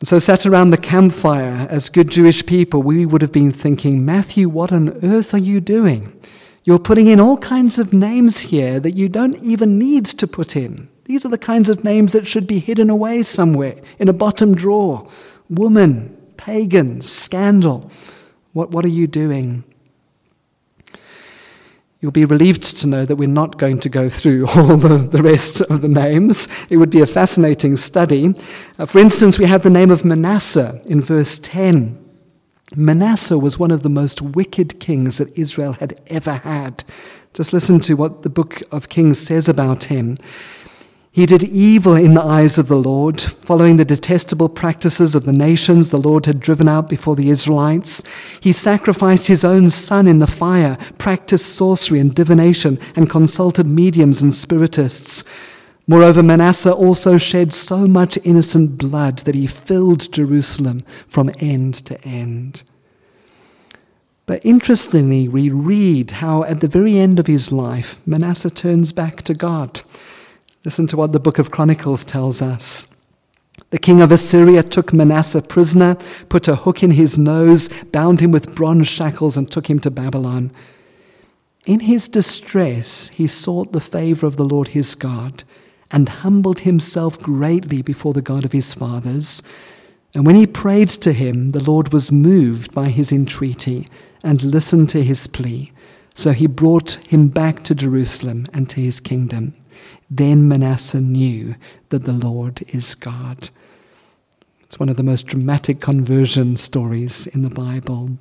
And 0.04 0.08
so, 0.10 0.20
sat 0.20 0.46
around 0.46 0.72
the 0.72 0.78
campfire 0.78 1.66
as 1.70 1.90
good 1.90 2.12
Jewish 2.12 2.46
people, 2.46 2.84
we 2.84 3.06
would 3.06 3.22
have 3.22 3.32
been 3.32 3.52
thinking, 3.52 4.04
Matthew, 4.04 4.50
what 4.50 4.70
on 4.70 5.00
earth 5.02 5.34
are 5.34 5.38
you 5.38 5.62
doing? 5.62 6.12
You're 6.66 6.78
putting 6.78 7.08
in 7.08 7.22
all 7.22 7.38
kinds 7.38 7.80
of 7.80 7.94
names 7.94 8.42
here 8.42 8.82
that 8.82 8.98
you 8.98 9.08
don't 9.08 9.38
even 9.38 9.80
need 9.80 10.06
to 10.08 10.28
put 10.28 10.58
in. 10.58 10.90
These 11.06 11.26
are 11.26 11.30
the 11.30 11.38
kinds 11.38 11.70
of 11.70 11.86
names 11.86 12.12
that 12.12 12.28
should 12.28 12.48
be 12.48 12.60
hidden 12.60 12.90
away 12.90 13.24
somewhere 13.24 13.76
in 13.98 14.10
a 14.10 14.12
bottom 14.12 14.56
drawer. 14.56 15.10
Woman, 15.50 16.18
pagan, 16.36 17.02
scandal. 17.02 17.90
What, 18.52 18.72
what 18.72 18.84
are 18.84 18.90
you 18.90 19.08
doing? 19.08 19.64
You'll 22.04 22.12
be 22.12 22.26
relieved 22.26 22.64
to 22.80 22.88
know 22.88 23.06
that 23.06 23.16
we're 23.16 23.30
not 23.30 23.58
going 23.58 23.80
to 23.80 23.88
go 23.88 24.10
through 24.10 24.46
all 24.58 24.76
the, 24.76 24.98
the 24.98 25.24
rest 25.24 25.62
of 25.62 25.82
the 25.82 25.88
names. 25.88 26.50
It 26.70 26.76
would 26.76 26.90
be 26.90 27.00
a 27.00 27.08
fascinating 27.08 27.78
study. 27.78 28.36
Uh, 28.78 28.86
for 28.86 29.00
instance, 29.00 29.40
we 29.40 29.46
have 29.46 29.64
the 29.64 29.70
name 29.70 29.90
of 29.90 30.04
Manasseh 30.04 30.82
in 30.84 31.00
verse 31.00 31.40
10. 31.40 31.98
Manasseh 32.76 33.40
was 33.40 33.58
one 33.58 33.72
of 33.72 33.84
the 33.84 33.90
most 33.90 34.22
wicked 34.22 34.82
kings 34.82 35.18
that 35.18 35.32
Israel 35.38 35.72
had 35.72 35.98
ever 36.08 36.34
had. 36.34 36.84
Just 37.34 37.54
listen 37.54 37.80
to 37.80 37.94
what 37.94 38.24
the 38.24 38.30
book 38.30 38.62
of 38.70 38.90
Kings 38.90 39.18
says 39.18 39.48
about 39.48 39.86
him. 39.86 40.18
He 41.14 41.28
did 41.28 41.44
evil 41.44 41.94
in 41.94 42.16
the 42.16 42.24
eyes 42.24 42.58
of 42.58 42.68
the 42.68 42.76
Lord, 42.76 43.22
following 43.22 43.76
the 43.76 43.86
detestable 43.86 44.50
practices 44.50 45.14
of 45.14 45.26
the 45.26 45.32
nations 45.32 45.92
the 45.92 46.00
Lord 46.00 46.26
had 46.26 46.40
driven 46.40 46.68
out 46.68 46.90
before 46.90 47.16
the 47.16 47.30
Israelites. 47.30 48.04
He 48.42 48.52
sacrificed 48.52 49.28
his 49.28 49.46
own 49.46 49.70
son 49.70 50.08
in 50.08 50.18
the 50.18 50.26
fire, 50.26 50.76
practiced 50.98 51.54
sorcery 51.54 52.00
and 52.00 52.16
divination, 52.16 52.80
and 52.96 53.12
consulted 53.12 53.68
mediums 53.68 54.24
and 54.24 54.34
spiritists. 54.34 55.24
Moreover, 55.86 56.24
Manasseh 56.24 56.74
also 56.74 57.18
shed 57.18 57.54
so 57.54 57.88
much 57.88 58.18
innocent 58.24 58.80
blood 58.80 59.20
that 59.20 59.36
he 59.36 59.46
filled 59.46 60.12
Jerusalem 60.12 60.84
from 61.08 61.30
end 61.38 61.76
to 61.86 62.04
end. 62.04 62.64
But 64.26 64.44
interestingly, 64.44 65.28
we 65.28 65.50
read 65.50 66.10
how 66.10 66.42
at 66.46 66.60
the 66.62 66.68
very 66.68 66.98
end 66.98 67.20
of 67.20 67.28
his 67.28 67.52
life, 67.52 68.00
Manasseh 68.04 68.50
turns 68.50 68.92
back 68.92 69.22
to 69.24 69.36
God. 69.36 69.82
Listen 70.66 70.88
to 70.88 70.98
what 70.98 71.12
the 71.12 71.20
book 71.20 71.40
of 71.40 71.52
Chronicles 71.52 72.04
tells 72.04 72.42
us. 72.42 72.88
The 73.70 73.80
king 73.80 74.02
of 74.02 74.12
Assyria 74.12 74.64
took 74.64 74.94
Manasseh 74.94 75.42
prisoner, 75.42 75.98
put 76.30 76.48
a 76.48 76.56
hook 76.56 76.84
in 76.84 76.92
his 76.92 77.18
nose, 77.18 77.70
bound 77.92 78.22
him 78.22 78.32
with 78.32 78.56
bronze 78.56 78.88
shackles, 78.88 79.36
and 79.36 79.52
took 79.52 79.70
him 79.70 79.80
to 79.80 79.92
Babylon. 79.92 80.52
In 81.66 81.82
his 81.82 82.08
distress, 82.08 83.10
he 83.10 83.28
sought 83.28 83.72
the 83.72 83.82
favor 83.82 84.26
of 84.26 84.38
the 84.38 84.46
Lord 84.46 84.70
his 84.70 84.96
God 84.96 85.44
and 85.92 86.10
humbled 86.10 86.62
himself 86.62 87.20
greatly 87.20 87.82
before 87.82 88.14
the 88.14 88.22
God 88.22 88.46
of 88.46 88.52
his 88.52 88.74
fathers. 88.74 89.44
And 90.16 90.26
when 90.26 90.36
he 90.36 90.48
prayed 90.48 90.90
to 90.90 91.14
him, 91.14 91.52
the 91.52 91.64
Lord 91.64 91.94
was 91.94 92.12
moved 92.12 92.74
by 92.74 92.90
his 92.90 93.12
entreaty 93.12 93.88
and 94.24 94.44
listened 94.44 94.90
to 94.90 95.04
his 95.04 95.28
plea. 95.28 95.72
So 96.16 96.32
he 96.32 96.48
brought 96.48 96.94
him 97.08 97.28
back 97.28 97.64
to 97.64 97.76
Jerusalem 97.76 98.48
and 98.54 98.70
to 98.70 98.82
his 98.82 99.00
kingdom. 99.00 99.56
Then 100.10 100.48
Manasseh 100.48 101.02
knew 101.02 101.56
that 101.90 102.04
the 102.04 102.14
Lord 102.14 102.64
is 102.70 102.96
God. 102.96 103.50
It's 104.62 104.80
one 104.80 104.90
of 104.90 104.98
the 104.98 105.04
most 105.04 105.28
dramatic 105.28 105.80
conversion 105.80 106.58
stories 106.58 107.28
in 107.28 107.42
the 107.42 107.50
Bible. 107.50 108.18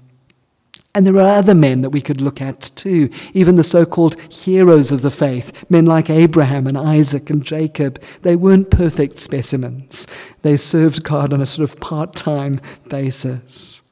And 0.94 1.06
there 1.06 1.16
are 1.16 1.38
other 1.38 1.54
men 1.54 1.80
that 1.80 1.90
we 1.90 2.02
could 2.02 2.20
look 2.20 2.42
at 2.42 2.70
too, 2.76 3.08
even 3.32 3.54
the 3.54 3.64
so 3.64 3.86
called 3.86 4.20
heroes 4.30 4.92
of 4.92 5.00
the 5.00 5.10
faith, 5.10 5.64
men 5.70 5.86
like 5.86 6.10
Abraham 6.10 6.66
and 6.66 6.76
Isaac 6.76 7.30
and 7.30 7.42
Jacob. 7.42 8.02
They 8.20 8.36
weren't 8.36 8.70
perfect 8.70 9.18
specimens, 9.18 10.06
they 10.42 10.56
served 10.58 11.04
God 11.04 11.32
on 11.32 11.40
a 11.40 11.46
sort 11.46 11.70
of 11.70 11.80
part 11.80 12.14
time 12.14 12.60
basis. 12.88 13.82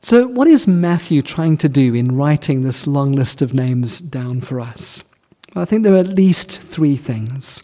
So, 0.00 0.26
what 0.26 0.48
is 0.48 0.66
Matthew 0.66 1.22
trying 1.22 1.58
to 1.58 1.68
do 1.68 1.94
in 1.94 2.16
writing 2.16 2.62
this 2.62 2.86
long 2.86 3.12
list 3.12 3.40
of 3.40 3.54
names 3.54 4.00
down 4.00 4.40
for 4.40 4.58
us? 4.58 5.04
I 5.54 5.66
think 5.66 5.82
there 5.82 5.94
are 5.94 5.98
at 5.98 6.08
least 6.08 6.62
three 6.62 6.96
things. 6.96 7.62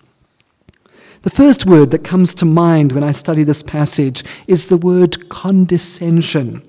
The 1.22 1.30
first 1.30 1.66
word 1.66 1.90
that 1.90 2.04
comes 2.04 2.34
to 2.34 2.44
mind 2.44 2.92
when 2.92 3.02
I 3.02 3.12
study 3.12 3.44
this 3.44 3.62
passage 3.62 4.22
is 4.46 4.66
the 4.66 4.76
word 4.76 5.28
condescension. 5.30 6.62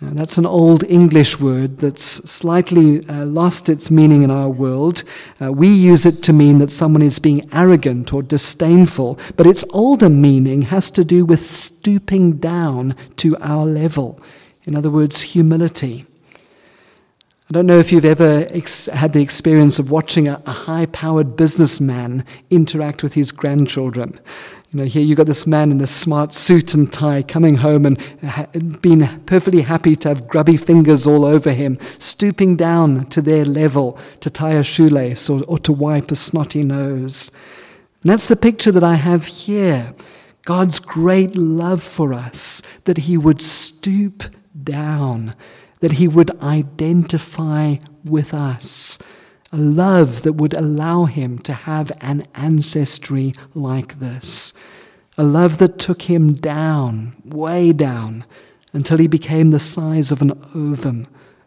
Uh, 0.00 0.10
that's 0.12 0.38
an 0.38 0.46
old 0.46 0.84
English 0.84 1.38
word 1.38 1.78
that's 1.78 2.02
slightly 2.02 3.06
uh, 3.08 3.26
lost 3.26 3.68
its 3.68 3.90
meaning 3.90 4.22
in 4.22 4.30
our 4.30 4.48
world. 4.48 5.04
Uh, 5.40 5.52
we 5.52 5.68
use 5.68 6.06
it 6.06 6.22
to 6.22 6.32
mean 6.32 6.58
that 6.58 6.72
someone 6.72 7.02
is 7.02 7.18
being 7.18 7.42
arrogant 7.52 8.12
or 8.12 8.22
disdainful, 8.22 9.18
but 9.36 9.46
its 9.46 9.64
older 9.70 10.08
meaning 10.08 10.62
has 10.62 10.90
to 10.92 11.04
do 11.04 11.24
with 11.24 11.44
stooping 11.44 12.38
down 12.38 12.96
to 13.16 13.36
our 13.38 13.66
level. 13.66 14.20
In 14.64 14.76
other 14.76 14.90
words, 14.90 15.22
humility. 15.22 16.06
I 17.50 17.54
don't 17.54 17.64
know 17.64 17.78
if 17.78 17.92
you've 17.92 18.04
ever 18.04 18.46
ex- 18.50 18.90
had 18.92 19.14
the 19.14 19.22
experience 19.22 19.78
of 19.78 19.90
watching 19.90 20.28
a, 20.28 20.42
a 20.44 20.50
high 20.50 20.84
powered 20.84 21.34
businessman 21.34 22.26
interact 22.50 23.02
with 23.02 23.14
his 23.14 23.32
grandchildren. 23.32 24.20
You 24.70 24.80
know, 24.80 24.84
here 24.84 25.02
you've 25.02 25.16
got 25.16 25.28
this 25.28 25.46
man 25.46 25.70
in 25.70 25.78
this 25.78 25.90
smart 25.90 26.34
suit 26.34 26.74
and 26.74 26.92
tie 26.92 27.22
coming 27.22 27.54
home 27.54 27.86
and 27.86 27.98
ha- 28.22 28.48
being 28.82 29.00
perfectly 29.24 29.62
happy 29.62 29.96
to 29.96 30.08
have 30.08 30.28
grubby 30.28 30.58
fingers 30.58 31.06
all 31.06 31.24
over 31.24 31.50
him, 31.52 31.78
stooping 31.98 32.56
down 32.56 33.06
to 33.06 33.22
their 33.22 33.46
level 33.46 33.98
to 34.20 34.28
tie 34.28 34.52
a 34.52 34.62
shoelace 34.62 35.30
or, 35.30 35.42
or 35.48 35.58
to 35.60 35.72
wipe 35.72 36.10
a 36.10 36.16
snotty 36.16 36.62
nose. 36.62 37.30
And 38.02 38.12
that's 38.12 38.28
the 38.28 38.36
picture 38.36 38.72
that 38.72 38.84
I 38.84 38.96
have 38.96 39.24
here. 39.24 39.94
God's 40.44 40.80
great 40.80 41.34
love 41.34 41.82
for 41.82 42.12
us, 42.12 42.60
that 42.84 42.98
he 42.98 43.16
would 43.16 43.40
stoop 43.40 44.24
down 44.62 45.34
that 45.80 45.92
he 45.92 46.08
would 46.08 46.30
identify 46.42 47.76
with 48.04 48.34
us, 48.34 48.98
a 49.52 49.56
love 49.56 50.22
that 50.22 50.34
would 50.34 50.54
allow 50.54 51.04
him 51.04 51.38
to 51.38 51.52
have 51.52 51.92
an 52.00 52.26
ancestry 52.34 53.32
like 53.54 53.98
this, 53.98 54.52
a 55.16 55.22
love 55.22 55.58
that 55.58 55.78
took 55.78 56.02
him 56.02 56.32
down, 56.32 57.14
way 57.24 57.72
down, 57.72 58.24
until 58.72 58.98
he 58.98 59.08
became 59.08 59.50
the 59.50 59.58
size 59.58 60.12
of 60.12 60.20
an 60.20 60.32
ovum, 60.54 61.06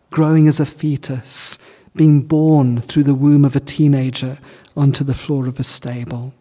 growing 0.10 0.48
as 0.48 0.60
a 0.60 0.66
fetus, 0.66 1.58
being 1.96 2.22
born 2.22 2.82
through 2.82 3.04
the 3.04 3.16
womb 3.16 3.46
of 3.46 3.56
a 3.56 3.60
teenager 3.60 4.40
onto 4.76 5.04
the 5.04 5.14
floor 5.14 5.48
of 5.48 5.60
a 5.60 5.64
stable. 5.64 6.34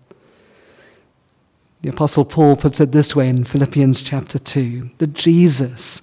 The 1.83 1.91
Apostle 1.91 2.25
Paul 2.25 2.57
puts 2.57 2.81
it 2.81 2.93
this 2.93 3.17
way 3.17 3.29
in 3.29 3.45
Philippians 3.45 4.03
chapter 4.03 4.39
2 4.39 4.91
that 4.99 5.15
Jesus 5.15 6.03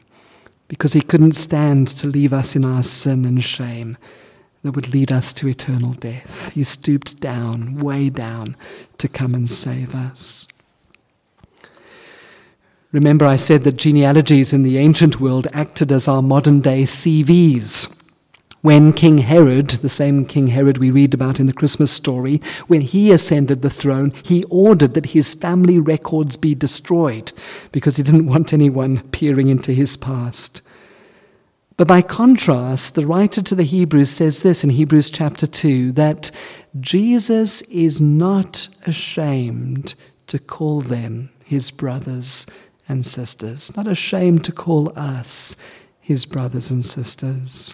because 0.71 0.93
he 0.93 1.01
couldn't 1.01 1.33
stand 1.33 1.85
to 1.85 2.07
leave 2.07 2.31
us 2.31 2.55
in 2.55 2.63
our 2.63 2.81
sin 2.81 3.25
and 3.25 3.43
shame 3.43 3.97
that 4.63 4.71
would 4.71 4.93
lead 4.93 5.11
us 5.11 5.33
to 5.33 5.49
eternal 5.49 5.91
death. 5.91 6.49
He 6.53 6.63
stooped 6.63 7.19
down, 7.19 7.79
way 7.79 8.09
down, 8.09 8.55
to 8.97 9.09
come 9.09 9.33
and 9.33 9.49
save 9.49 9.93
us. 9.93 10.47
Remember, 12.93 13.25
I 13.25 13.35
said 13.35 13.65
that 13.65 13.75
genealogies 13.75 14.53
in 14.53 14.63
the 14.63 14.77
ancient 14.77 15.19
world 15.19 15.45
acted 15.51 15.91
as 15.91 16.07
our 16.07 16.21
modern 16.21 16.61
day 16.61 16.83
CVs. 16.83 17.93
When 18.61 18.93
King 18.93 19.19
Herod, 19.19 19.69
the 19.69 19.89
same 19.89 20.23
King 20.23 20.47
Herod 20.47 20.77
we 20.77 20.91
read 20.91 21.15
about 21.15 21.39
in 21.39 21.47
the 21.47 21.53
Christmas 21.53 21.91
story, 21.91 22.39
when 22.67 22.81
he 22.81 23.11
ascended 23.11 23.63
the 23.63 23.71
throne, 23.71 24.13
he 24.23 24.43
ordered 24.51 24.93
that 24.93 25.07
his 25.07 25.33
family 25.33 25.79
records 25.79 26.37
be 26.37 26.53
destroyed 26.53 27.31
because 27.71 27.97
he 27.97 28.03
didn't 28.03 28.27
want 28.27 28.53
anyone 28.53 29.01
peering 29.09 29.47
into 29.47 29.71
his 29.71 29.97
past. 29.97 30.61
But 31.75 31.87
by 31.87 32.03
contrast, 32.03 32.93
the 32.93 33.07
writer 33.07 33.41
to 33.41 33.55
the 33.55 33.63
Hebrews 33.63 34.11
says 34.11 34.43
this 34.43 34.63
in 34.63 34.69
Hebrews 34.69 35.09
chapter 35.09 35.47
2 35.47 35.93
that 35.93 36.29
Jesus 36.79 37.63
is 37.63 37.99
not 37.99 38.67
ashamed 38.85 39.95
to 40.27 40.37
call 40.37 40.81
them 40.81 41.31
his 41.43 41.71
brothers 41.71 42.45
and 42.87 43.03
sisters, 43.07 43.75
not 43.75 43.87
ashamed 43.87 44.43
to 44.43 44.51
call 44.51 44.93
us 44.95 45.55
his 45.99 46.27
brothers 46.27 46.69
and 46.69 46.85
sisters. 46.85 47.73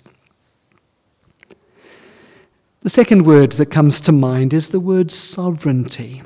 The 2.82 2.92
second 2.92 3.26
word 3.26 3.54
that 3.54 3.72
comes 3.72 4.00
to 4.02 4.12
mind 4.12 4.54
is 4.54 4.70
the 4.70 4.80
word 4.80 5.10
sovereignty. 5.10 6.22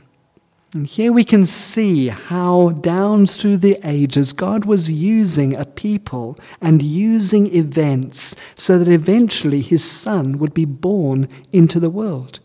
And 0.74 0.86
here 0.86 1.14
we 1.14 1.24
can 1.24 1.46
see 1.46 2.10
how, 2.10 2.72
down 2.72 3.26
through 3.26 3.58
the 3.58 3.80
ages, 3.86 4.34
God 4.34 4.66
was 4.66 4.92
using 4.92 5.56
a 5.56 5.66
people 5.66 6.38
and 6.60 6.82
using 6.82 7.56
events 7.56 8.36
so 8.56 8.78
that 8.78 8.92
eventually 8.92 9.62
his 9.62 9.90
son 9.90 10.40
would 10.40 10.54
be 10.54 10.66
born 10.66 11.30
into 11.54 11.80
the 11.80 11.90
world. 11.90 12.42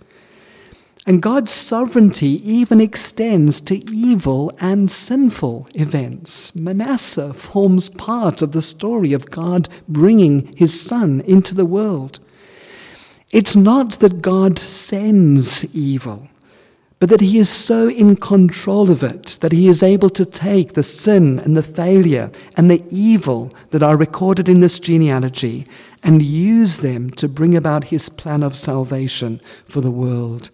And 1.05 1.21
God's 1.21 1.53
sovereignty 1.53 2.40
even 2.49 2.81
extends 2.81 3.61
to 3.62 3.85
evil 3.92 4.57
and 4.61 4.88
sinful 4.88 5.69
events. 5.75 6.55
Manasseh 6.55 7.35
forms 7.35 7.88
part 7.88 8.40
of 8.40 8.53
the 8.53 8.62
story 8.62 9.12
of 9.12 9.31
God 9.31 9.69
bringing 9.88 10.53
his 10.57 10.81
son 10.81 11.23
into 11.23 11.57
the 11.57 11.66
world. 11.66 12.21
It's 13.37 13.55
not 13.55 13.99
that 13.99 14.22
God 14.22 14.59
sends 14.59 15.62
evil, 15.75 16.31
but 16.99 17.11
that 17.11 17.20
He 17.20 17.37
is 17.37 17.51
so 17.51 17.87
in 17.87 18.16
control 18.16 18.90
of 18.90 19.03
it 19.03 19.37
that 19.42 19.53
He 19.53 19.68
is 19.68 19.83
able 19.83 20.09
to 20.09 20.25
take 20.25 20.72
the 20.72 20.83
sin 20.83 21.38
and 21.40 21.55
the 21.55 21.62
failure 21.62 22.31
and 22.57 22.70
the 22.70 22.83
evil 22.88 23.55
that 23.72 23.83
are 23.83 23.94
recorded 23.94 24.49
in 24.49 24.61
this 24.61 24.79
genealogy 24.79 25.66
and 26.03 26.22
use 26.22 26.79
them 26.79 27.11
to 27.11 27.29
bring 27.29 27.55
about 27.55 27.92
His 27.92 28.09
plan 28.09 28.42
of 28.42 28.57
salvation 28.57 29.42
for 29.68 29.83
the 29.83 29.90
world. 29.90 30.49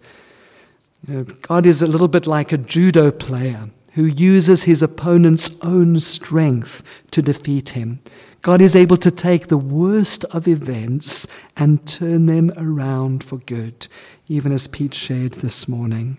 You 1.07 1.13
know, 1.13 1.23
God 1.23 1.65
is 1.65 1.81
a 1.81 1.87
little 1.87 2.09
bit 2.09 2.27
like 2.27 2.51
a 2.51 2.57
judo 2.57 3.11
player 3.11 3.69
who 3.93 4.05
uses 4.05 4.63
his 4.63 4.81
opponent's 4.81 5.51
own 5.61 5.99
strength 5.99 6.83
to 7.11 7.21
defeat 7.21 7.69
him. 7.69 7.99
God 8.41 8.61
is 8.61 8.75
able 8.75 8.97
to 8.97 9.11
take 9.11 9.47
the 9.47 9.57
worst 9.57 10.25
of 10.25 10.47
events 10.47 11.27
and 11.55 11.87
turn 11.87 12.25
them 12.25 12.51
around 12.57 13.23
for 13.23 13.37
good, 13.37 13.87
even 14.27 14.51
as 14.51 14.67
Pete 14.67 14.93
shared 14.93 15.33
this 15.33 15.67
morning. 15.67 16.17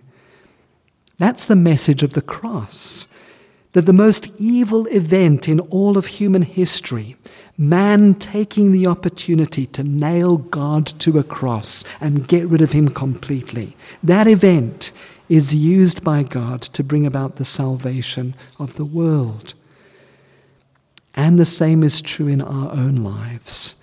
That's 1.19 1.45
the 1.47 1.57
message 1.57 2.03
of 2.03 2.15
the 2.15 2.23
cross. 2.23 3.09
That 3.73 3.87
the 3.87 3.93
most 3.93 4.29
evil 4.41 4.87
event 4.87 5.49
in 5.49 5.59
all 5.61 5.99
of 5.99 6.07
human 6.07 6.43
history, 6.43 7.17
man 7.59 8.15
taking 8.15 8.71
the 8.71 8.87
opportunity 8.87 9.67
to 9.67 9.83
nail 9.83 10.37
God 10.37 10.87
to 11.01 11.19
a 11.19 11.25
cross 11.25 11.85
and 12.01 12.29
get 12.29 12.47
rid 12.47 12.63
of 12.63 12.73
him 12.73 12.89
completely, 12.89 13.77
that 14.03 14.29
event 14.29 14.93
is 15.29 15.55
used 15.55 16.05
by 16.05 16.23
God 16.23 16.63
to 16.63 16.85
bring 16.85 17.07
about 17.07 17.37
the 17.37 17.45
salvation 17.45 18.35
of 18.59 18.75
the 18.75 18.85
world. 18.85 19.55
And 21.15 21.39
the 21.39 21.45
same 21.45 21.83
is 21.83 22.01
true 22.01 22.29
in 22.29 22.43
our 22.43 22.73
own 22.73 22.97
lives. 22.97 23.77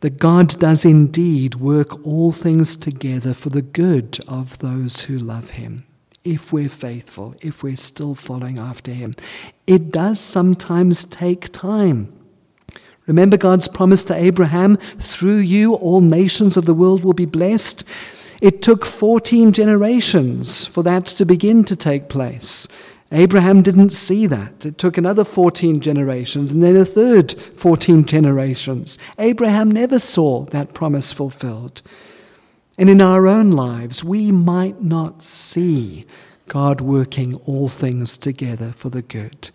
That 0.00 0.18
God 0.18 0.58
does 0.60 0.84
indeed 0.84 1.56
work 1.56 2.06
all 2.06 2.30
things 2.30 2.76
together 2.76 3.34
for 3.34 3.50
the 3.50 3.62
good 3.62 4.18
of 4.28 4.58
those 4.58 5.06
who 5.06 5.18
love 5.18 5.50
Him, 5.50 5.84
if 6.22 6.52
we're 6.52 6.68
faithful, 6.68 7.34
if 7.40 7.62
we're 7.62 7.74
still 7.74 8.14
following 8.14 8.58
after 8.58 8.92
Him. 8.92 9.16
It 9.66 9.90
does 9.90 10.20
sometimes 10.20 11.04
take 11.04 11.52
time. 11.52 12.12
Remember 13.08 13.38
God's 13.38 13.66
promise 13.66 14.04
to 14.04 14.14
Abraham 14.14 14.76
through 14.76 15.38
you, 15.38 15.74
all 15.74 16.02
nations 16.02 16.56
of 16.56 16.66
the 16.66 16.74
world 16.74 17.02
will 17.02 17.14
be 17.14 17.24
blessed. 17.24 17.82
It 18.40 18.62
took 18.62 18.84
14 18.84 19.52
generations 19.52 20.66
for 20.66 20.82
that 20.84 21.06
to 21.06 21.24
begin 21.24 21.64
to 21.64 21.74
take 21.74 22.08
place. 22.08 22.68
Abraham 23.10 23.62
didn't 23.62 23.90
see 23.90 24.26
that. 24.26 24.66
It 24.66 24.76
took 24.76 24.98
another 24.98 25.24
14 25.24 25.80
generations 25.80 26.52
and 26.52 26.62
then 26.62 26.76
a 26.76 26.84
third 26.84 27.32
14 27.32 28.04
generations. 28.04 28.98
Abraham 29.18 29.70
never 29.70 29.98
saw 29.98 30.44
that 30.46 30.74
promise 30.74 31.12
fulfilled. 31.12 31.82
And 32.76 32.88
in 32.88 33.02
our 33.02 33.26
own 33.26 33.50
lives, 33.50 34.04
we 34.04 34.30
might 34.30 34.82
not 34.82 35.22
see 35.22 36.06
God 36.46 36.80
working 36.80 37.34
all 37.46 37.68
things 37.68 38.16
together 38.16 38.72
for 38.72 38.88
the 38.88 39.02
good, 39.02 39.50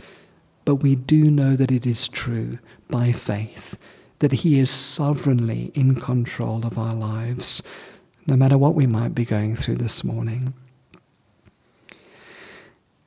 but 0.65 0.75
we 0.75 0.95
do 0.95 1.31
know 1.31 1.55
that 1.55 1.71
it 1.71 1.85
is 1.85 2.07
true 2.07 2.59
by 2.89 3.11
faith, 3.11 3.79
that 4.19 4.31
He 4.31 4.59
is 4.59 4.69
sovereignly 4.69 5.71
in 5.73 5.95
control 5.95 6.65
of 6.65 6.77
our 6.77 6.93
lives, 6.93 7.63
no 8.25 8.35
matter 8.35 8.57
what 8.57 8.75
we 8.75 8.87
might 8.87 9.13
be 9.13 9.25
going 9.25 9.55
through 9.55 9.75
this 9.75 10.03
morning. 10.03 10.53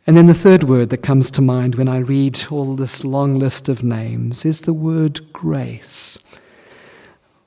And 0.07 0.17
then 0.17 0.27
the 0.27 0.35
third 0.35 0.65
word 0.65 0.91
that 0.91 0.99
comes 0.99 1.31
to 1.33 1.43
mind 1.43 1.75
when 1.75 1.89
I 1.89 1.97
read 1.99 2.45
all 2.51 2.77
this 2.77 3.05
long 3.05 3.37
list 3.37 3.69
of 3.69 3.83
names 3.83 4.45
is 4.45 4.61
the 4.61 4.73
word 4.73 5.33
grace. 5.33 6.19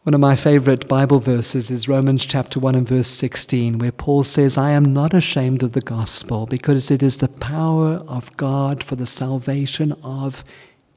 One 0.04 0.14
of 0.14 0.20
my 0.20 0.36
favorite 0.36 0.88
Bible 0.88 1.20
verses 1.20 1.70
is 1.70 1.88
Romans 1.88 2.26
chapter 2.26 2.60
1 2.60 2.76
and 2.76 2.88
verse 2.88 3.08
16, 3.08 3.78
where 3.78 3.92
Paul 3.92 4.24
says, 4.24 4.58
I 4.58 4.72
am 4.72 4.92
not 4.92 5.14
ashamed 5.14 5.62
of 5.62 5.74
the 5.74 5.82
gospel 5.82 6.46
because 6.46 6.90
it 6.90 7.04
is 7.04 7.18
the 7.20 7.28
power 7.28 8.04
of 8.08 8.36
God 8.36 8.84
for 8.84 8.96
the 8.96 9.06
salvation 9.06 9.94
of 10.04 10.44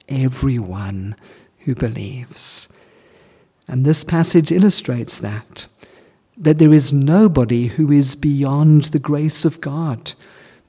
everyone 0.09 1.15
who 1.61 1.75
believes. 1.75 2.69
And 3.69 3.85
this 3.85 4.03
passage 4.03 4.51
illustrates 4.51 5.19
that, 5.19 5.67
that 6.43 6.59
there 6.59 6.73
is 6.73 6.93
nobody 6.93 7.69
who 7.69 7.93
is 7.93 8.17
beyond 8.17 8.85
the 8.85 8.99
grace 8.99 9.45
of 9.45 9.61
God. 9.61 10.13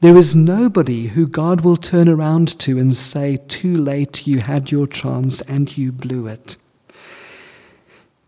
There 0.01 0.15
is 0.15 0.35
nobody 0.35 1.07
who 1.07 1.25
God 1.27 1.61
will 1.61 1.77
turn 1.77 2.07
around 2.07 2.59
to 2.59 2.77
and 2.77 2.95
say, 2.95 3.37
Too 3.47 3.75
late, 3.75 4.27
you 4.27 4.39
had 4.39 4.71
your 4.71 4.85
chance 4.85 5.41
and 5.41 5.75
you 5.75 5.91
blew 5.91 6.27
it. 6.27 6.57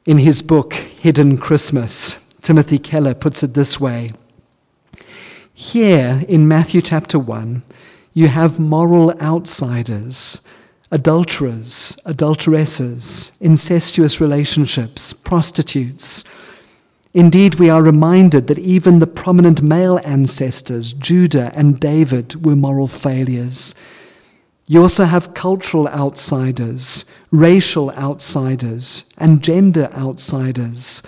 In 0.08 0.18
his 0.18 0.42
book, 0.42 0.74
Hidden 0.74 1.38
Christmas, 1.38 2.18
Timothy 2.42 2.80
Keller 2.80 3.14
puts 3.14 3.44
it 3.44 3.54
this 3.54 3.80
way 3.80 4.10
Here 5.54 6.24
in 6.28 6.48
Matthew 6.48 6.82
chapter 6.82 7.20
1, 7.20 7.62
you 8.16 8.28
have 8.30 8.60
moral 8.60 9.12
outsiders, 9.22 10.42
adulterers, 10.90 11.96
adulteresses, 12.06 13.34
incestuous 13.40 14.20
relationships, 14.20 15.14
prostitutes 15.14 16.24
Indeed, 17.16 17.56
we 17.56 17.70
are 17.70 17.82
reminded 17.82 18.48
that 18.48 18.60
even 18.60 19.00
the 19.00 19.08
prominent 19.08 19.62
male 19.62 20.02
ancestors, 20.04 20.92
Judah 20.92 21.50
and 21.56 21.80
David, 21.80 22.46
were 22.46 22.58
moral 22.58 22.90
failures. 22.90 23.74
You 24.68 24.82
also 24.82 25.06
have 25.06 25.34
cultural 25.34 25.88
outsiders, 25.88 27.06
racial 27.32 27.90
outsiders, 27.92 29.06
and 29.18 29.42
gender 29.42 29.90
outsiders. 29.94 31.02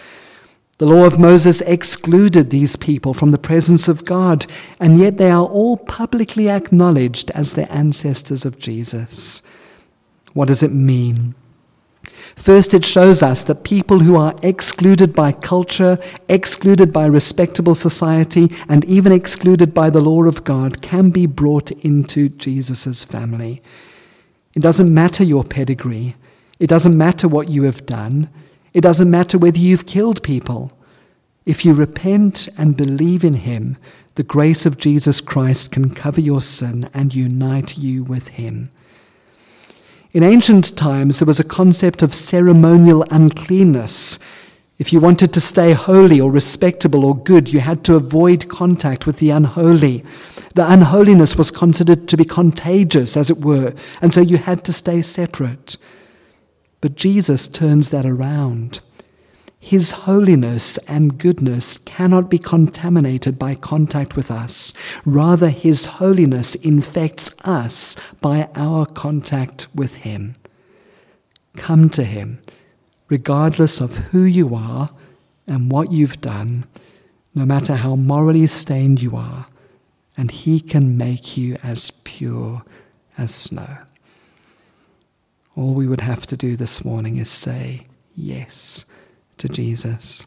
The 0.78 0.86
law 0.86 1.06
of 1.06 1.20
Moses 1.20 1.60
excluded 1.60 2.52
these 2.52 2.78
people 2.78 3.14
from 3.14 3.32
the 3.32 3.38
presence 3.38 3.90
of 3.90 4.06
God, 4.06 4.46
and 4.80 4.98
yet 4.98 5.18
they 5.18 5.30
are 5.30 5.46
all 5.46 5.76
publicly 5.76 6.50
acknowledged 6.50 7.32
as 7.32 7.52
the 7.52 7.70
ancestors 7.70 8.46
of 8.46 8.60
Jesus. 8.60 9.42
What 10.32 10.48
does 10.48 10.64
it 10.64 10.72
mean? 10.72 11.36
First, 12.38 12.74
it 12.74 12.86
shows 12.86 13.22
us 13.22 13.44
that 13.44 13.64
people 13.64 14.00
who 14.00 14.16
are 14.16 14.36
excluded 14.42 15.14
by 15.14 15.32
culture, 15.32 15.98
excluded 16.30 16.94
by 16.94 17.06
respectable 17.08 17.76
society, 17.76 18.50
and 18.70 18.86
even 18.86 19.12
excluded 19.12 19.74
by 19.74 19.90
the 19.90 20.00
law 20.00 20.24
of 20.24 20.44
God 20.44 20.82
can 20.82 21.10
be 21.10 21.26
brought 21.26 21.72
into 21.72 22.30
Jesus' 22.30 23.04
family. 23.04 23.62
It 24.54 24.62
doesn't 24.62 24.94
matter 24.94 25.24
your 25.24 25.44
pedigree, 25.44 26.16
it 26.60 26.68
doesn't 26.68 26.98
matter 26.98 27.28
what 27.28 27.50
you 27.50 27.64
have 27.64 27.86
done, 27.86 28.30
it 28.74 28.82
doesn't 28.82 29.12
matter 29.12 29.38
whether 29.38 29.60
you've 29.60 29.86
killed 29.86 30.24
people. 30.24 30.72
If 31.46 31.66
you 31.66 31.74
repent 31.74 32.48
and 32.58 32.78
believe 32.78 33.24
in 33.24 33.34
Him, 33.34 33.78
the 34.16 34.24
grace 34.24 34.66
of 34.66 34.78
Jesus 34.78 35.22
Christ 35.22 35.72
can 35.72 35.90
cover 35.90 36.22
your 36.22 36.42
sin 36.42 36.90
and 36.94 37.14
unite 37.14 37.78
you 37.78 38.04
with 38.04 38.30
Him. 38.30 38.70
In 40.18 40.24
ancient 40.24 40.76
times, 40.76 41.20
there 41.20 41.28
was 41.28 41.40
a 41.40 41.44
concept 41.44 42.02
of 42.02 42.12
ceremonial 42.12 43.06
uncleanness. 43.12 44.18
If 44.80 44.92
you 44.92 45.00
wanted 45.00 45.32
to 45.34 45.40
stay 45.40 45.74
holy 45.74 46.20
or 46.20 46.32
respectable 46.32 47.06
or 47.06 47.16
good, 47.16 47.54
you 47.54 47.60
had 47.60 47.84
to 47.84 47.94
avoid 47.94 48.50
contact 48.50 49.06
with 49.06 49.18
the 49.18 49.30
unholy. 49.30 50.04
The 50.56 50.72
unholiness 50.74 51.36
was 51.36 51.52
considered 51.52 52.08
to 52.08 52.18
be 52.18 52.26
contagious, 52.26 53.16
as 53.16 53.30
it 53.30 53.46
were, 53.46 53.76
and 54.02 54.12
so 54.12 54.22
you 54.22 54.38
had 54.38 54.66
to 54.66 54.74
stay 54.74 55.04
separate. 55.04 55.78
But 56.82 56.96
Jesus 56.96 57.48
turns 57.48 57.92
that 57.92 58.08
around. 58.08 58.80
His 59.68 59.92
holiness 59.92 60.78
and 60.88 61.18
goodness 61.18 61.78
cannot 61.80 62.30
be 62.30 62.38
contaminated 62.38 63.38
by 63.38 63.56
contact 63.56 64.16
with 64.16 64.32
us. 64.32 64.72
Rather, 65.04 65.50
His 65.50 65.98
holiness 66.00 66.56
infects 66.56 67.36
us 67.44 67.98
by 68.22 68.48
our 68.56 68.86
contact 68.86 69.68
with 69.76 69.98
Him. 69.98 70.38
Come 71.58 71.90
to 71.90 72.06
Him, 72.06 72.40
regardless 73.10 73.82
of 73.82 73.98
who 74.12 74.22
you 74.22 74.56
are 74.56 74.90
and 75.46 75.70
what 75.70 75.92
you've 75.92 76.22
done, 76.22 76.64
no 77.36 77.46
matter 77.46 77.76
how 77.76 77.98
morally 77.98 78.48
stained 78.48 79.02
you 79.02 79.18
are, 79.18 79.48
and 80.16 80.32
He 80.32 80.62
can 80.62 80.98
make 80.98 81.36
you 81.36 81.58
as 81.62 81.92
pure 82.06 82.64
as 83.18 83.36
snow. 83.36 83.80
All 85.58 85.74
we 85.74 85.88
would 85.88 86.00
have 86.00 86.26
to 86.28 86.38
do 86.38 86.56
this 86.56 86.86
morning 86.86 87.18
is 87.18 87.30
say, 87.30 87.86
Yes 88.16 88.86
to 89.38 89.48
Jesus. 89.48 90.26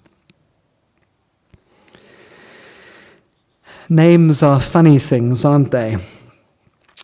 Names 3.88 4.42
are 4.42 4.60
funny 4.60 4.98
things, 5.00 5.44
aren't 5.44 5.72
they? 5.72 5.96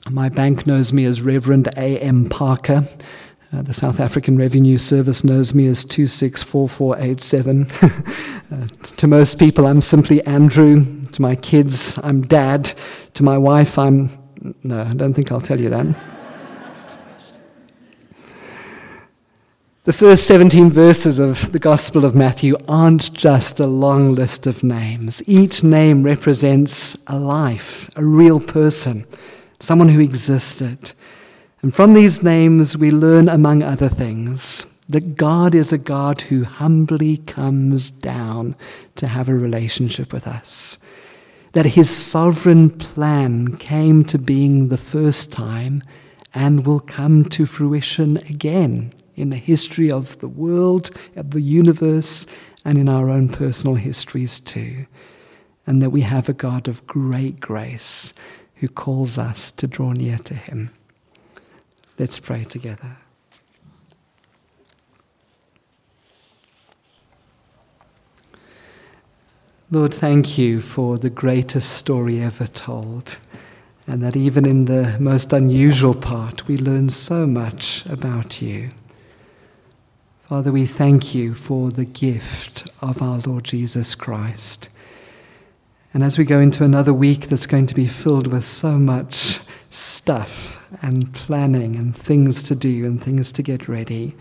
My 0.09 0.29
bank 0.29 0.69
knows 0.69 0.93
me 0.93 1.05
as 1.05 1.21
Reverend 1.21 1.69
A.M. 1.77 2.29
Parker. 2.29 2.87
Uh, 3.53 3.63
the 3.63 3.75
South 3.75 3.99
African 3.99 4.37
Revenue 4.37 4.79
Service 4.79 5.25
knows 5.25 5.53
me 5.53 5.67
as 5.67 5.85
264487. 5.85 7.67
uh, 8.53 8.69
to 8.97 9.07
most 9.09 9.39
people, 9.41 9.67
I'm 9.67 9.81
simply 9.81 10.25
Andrew. 10.27 11.05
To 11.07 11.23
my 11.23 11.35
kids, 11.35 11.99
I'm 12.05 12.23
Dad. 12.23 12.73
To 13.15 13.25
my 13.25 13.37
wife, 13.37 13.79
I'm. 13.79 14.11
No, 14.63 14.83
I 14.83 14.95
don't 14.95 15.15
think 15.15 15.33
I'll 15.33 15.41
tell 15.41 15.61
you 15.61 15.71
that. 15.71 16.16
The 19.87 19.93
first 19.93 20.27
17 20.27 20.69
verses 20.71 21.21
of 21.21 21.53
the 21.53 21.61
Gospel 21.61 22.05
of 22.05 22.13
Matthew 22.13 22.57
aren't 22.67 23.15
just 23.15 23.61
a 23.61 23.69
long 23.69 24.17
list 24.17 24.45
of 24.49 24.65
names. 24.65 25.23
Each 25.29 25.63
name 25.63 26.03
represents 26.03 26.99
a 27.07 27.17
life, 27.17 27.89
a 27.95 28.05
real 28.05 28.41
person, 28.41 29.07
someone 29.61 29.91
who 29.91 30.01
existed. 30.01 30.91
And 31.63 31.73
from 31.73 31.95
these 31.95 32.21
names, 32.21 32.77
we 32.77 32.91
learn, 32.91 33.29
among 33.29 33.63
other 33.63 33.89
things, 33.89 34.67
that 34.89 35.15
God 35.15 35.55
is 35.55 35.73
a 35.73 35.79
God 35.79 36.23
who 36.23 36.43
humbly 36.43 37.19
comes 37.19 37.89
down 37.89 38.57
to 38.97 39.07
have 39.07 39.29
a 39.29 39.35
relationship 39.37 40.13
with 40.13 40.27
us. 40.27 40.81
That 41.53 41.77
his 41.77 41.89
sovereign 41.89 42.71
plan 42.71 43.57
came 43.57 44.05
to 44.07 44.19
being 44.19 44.67
the 44.67 44.79
first 44.79 45.33
time 45.33 45.85
and 46.35 46.67
will 46.67 46.81
come 46.81 47.25
to 47.27 47.47
fruition 47.47 48.17
again 48.17 48.93
in 49.17 49.31
the 49.31 49.37
history 49.37 49.91
of 49.91 50.19
the 50.19 50.29
world, 50.29 50.91
of 51.17 51.33
the 51.33 51.41
universe, 51.41 52.27
and 52.65 52.79
in 52.79 52.89
our 52.89 53.09
own 53.09 53.29
personal 53.29 53.77
histories 53.77 54.39
too. 54.39 54.87
And 55.67 55.83
that 55.83 55.91
we 55.91 56.03
have 56.03 56.29
a 56.29 56.33
God 56.33 56.69
of 56.69 56.87
great 56.87 57.41
grace 57.41 58.15
who 58.57 58.69
calls 58.69 59.19
us 59.19 59.51
to 59.53 59.67
draw 59.67 59.93
near 59.93 60.19
to 60.19 60.35
him. 60.35 60.71
Let's 61.99 62.19
pray 62.19 62.45
together. 62.45 62.99
Lord, 69.69 69.93
thank 69.93 70.39
you 70.39 70.61
for 70.61 70.97
the 70.97 71.11
greatest 71.11 71.73
story 71.73 72.21
ever 72.21 72.47
told, 72.47 73.19
and 73.85 74.01
that 74.03 74.17
even 74.17 74.47
in 74.47 74.67
the 74.67 74.97
most 75.01 75.33
unusual 75.33 75.95
part, 75.95 76.47
we 76.47 76.57
learn 76.57 76.89
so 76.89 77.27
much 77.27 77.85
about 77.87 78.41
you. 78.41 78.71
Father, 80.29 80.51
we 80.51 80.67
thank 80.67 81.15
you 81.15 81.35
for 81.35 81.71
the 81.71 81.85
gift 81.85 82.69
of 82.83 83.01
our 83.01 83.19
Lord 83.19 83.45
Jesus 83.45 83.95
Christ. 83.95 84.69
And 85.95 86.03
as 86.03 86.19
we 86.19 86.25
go 86.25 86.41
into 86.41 86.65
another 86.65 86.93
week 86.93 87.29
that's 87.29 87.47
going 87.47 87.67
to 87.67 87.77
be 87.77 87.87
filled 87.87 88.27
with 88.27 88.45
so 88.45 88.73
much 88.73 89.39
stuff 89.71 90.69
and 90.83 91.15
planning 91.15 91.77
and 91.77 91.97
things 91.97 92.43
to 92.43 92.57
do 92.57 92.87
and 92.87 93.01
things 93.01 93.31
to 93.31 93.43
get 93.45 93.69
ready, 93.69 94.17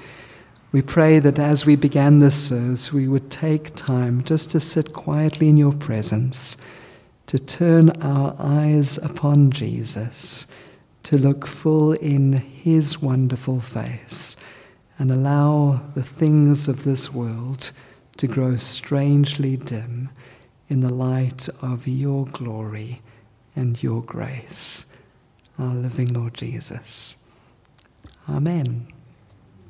we 0.71 0.83
pray 0.83 1.17
that 1.17 1.39
as 1.39 1.65
we 1.65 1.75
began 1.75 2.19
this 2.19 2.49
service, 2.49 2.93
we 2.93 3.07
would 3.07 3.31
take 3.31 3.73
time 3.73 4.23
just 4.23 4.51
to 4.51 4.59
sit 4.59 4.93
quietly 4.93 5.49
in 5.49 5.57
your 5.57 5.73
presence, 5.73 6.55
to 7.25 7.39
turn 7.39 7.89
our 8.03 8.35
eyes 8.37 8.99
upon 8.99 9.49
Jesus, 9.49 10.45
to 11.01 11.17
look 11.17 11.47
full 11.47 11.93
in 11.93 12.33
his 12.33 13.01
wonderful 13.01 13.59
face 13.59 14.37
and 14.97 15.12
allow 15.12 15.81
the 15.93 16.03
things 16.03 16.67
of 16.67 16.84
this 16.84 17.13
world 17.13 17.71
to 18.17 18.27
grow 18.27 18.55
strangely 18.55 19.58
dim 19.58 20.10
in 20.69 20.79
the 20.79 20.93
light 20.93 21.49
of 21.62 21.88
your 21.88 22.25
glory 22.25 23.01
and 23.55 23.81
your 23.84 24.01
grace, 24.01 24.86
our 25.60 25.73
living 25.73 26.08
Lord 26.08 26.34
Jesus. 26.34 27.17
Amen. 28.29 28.94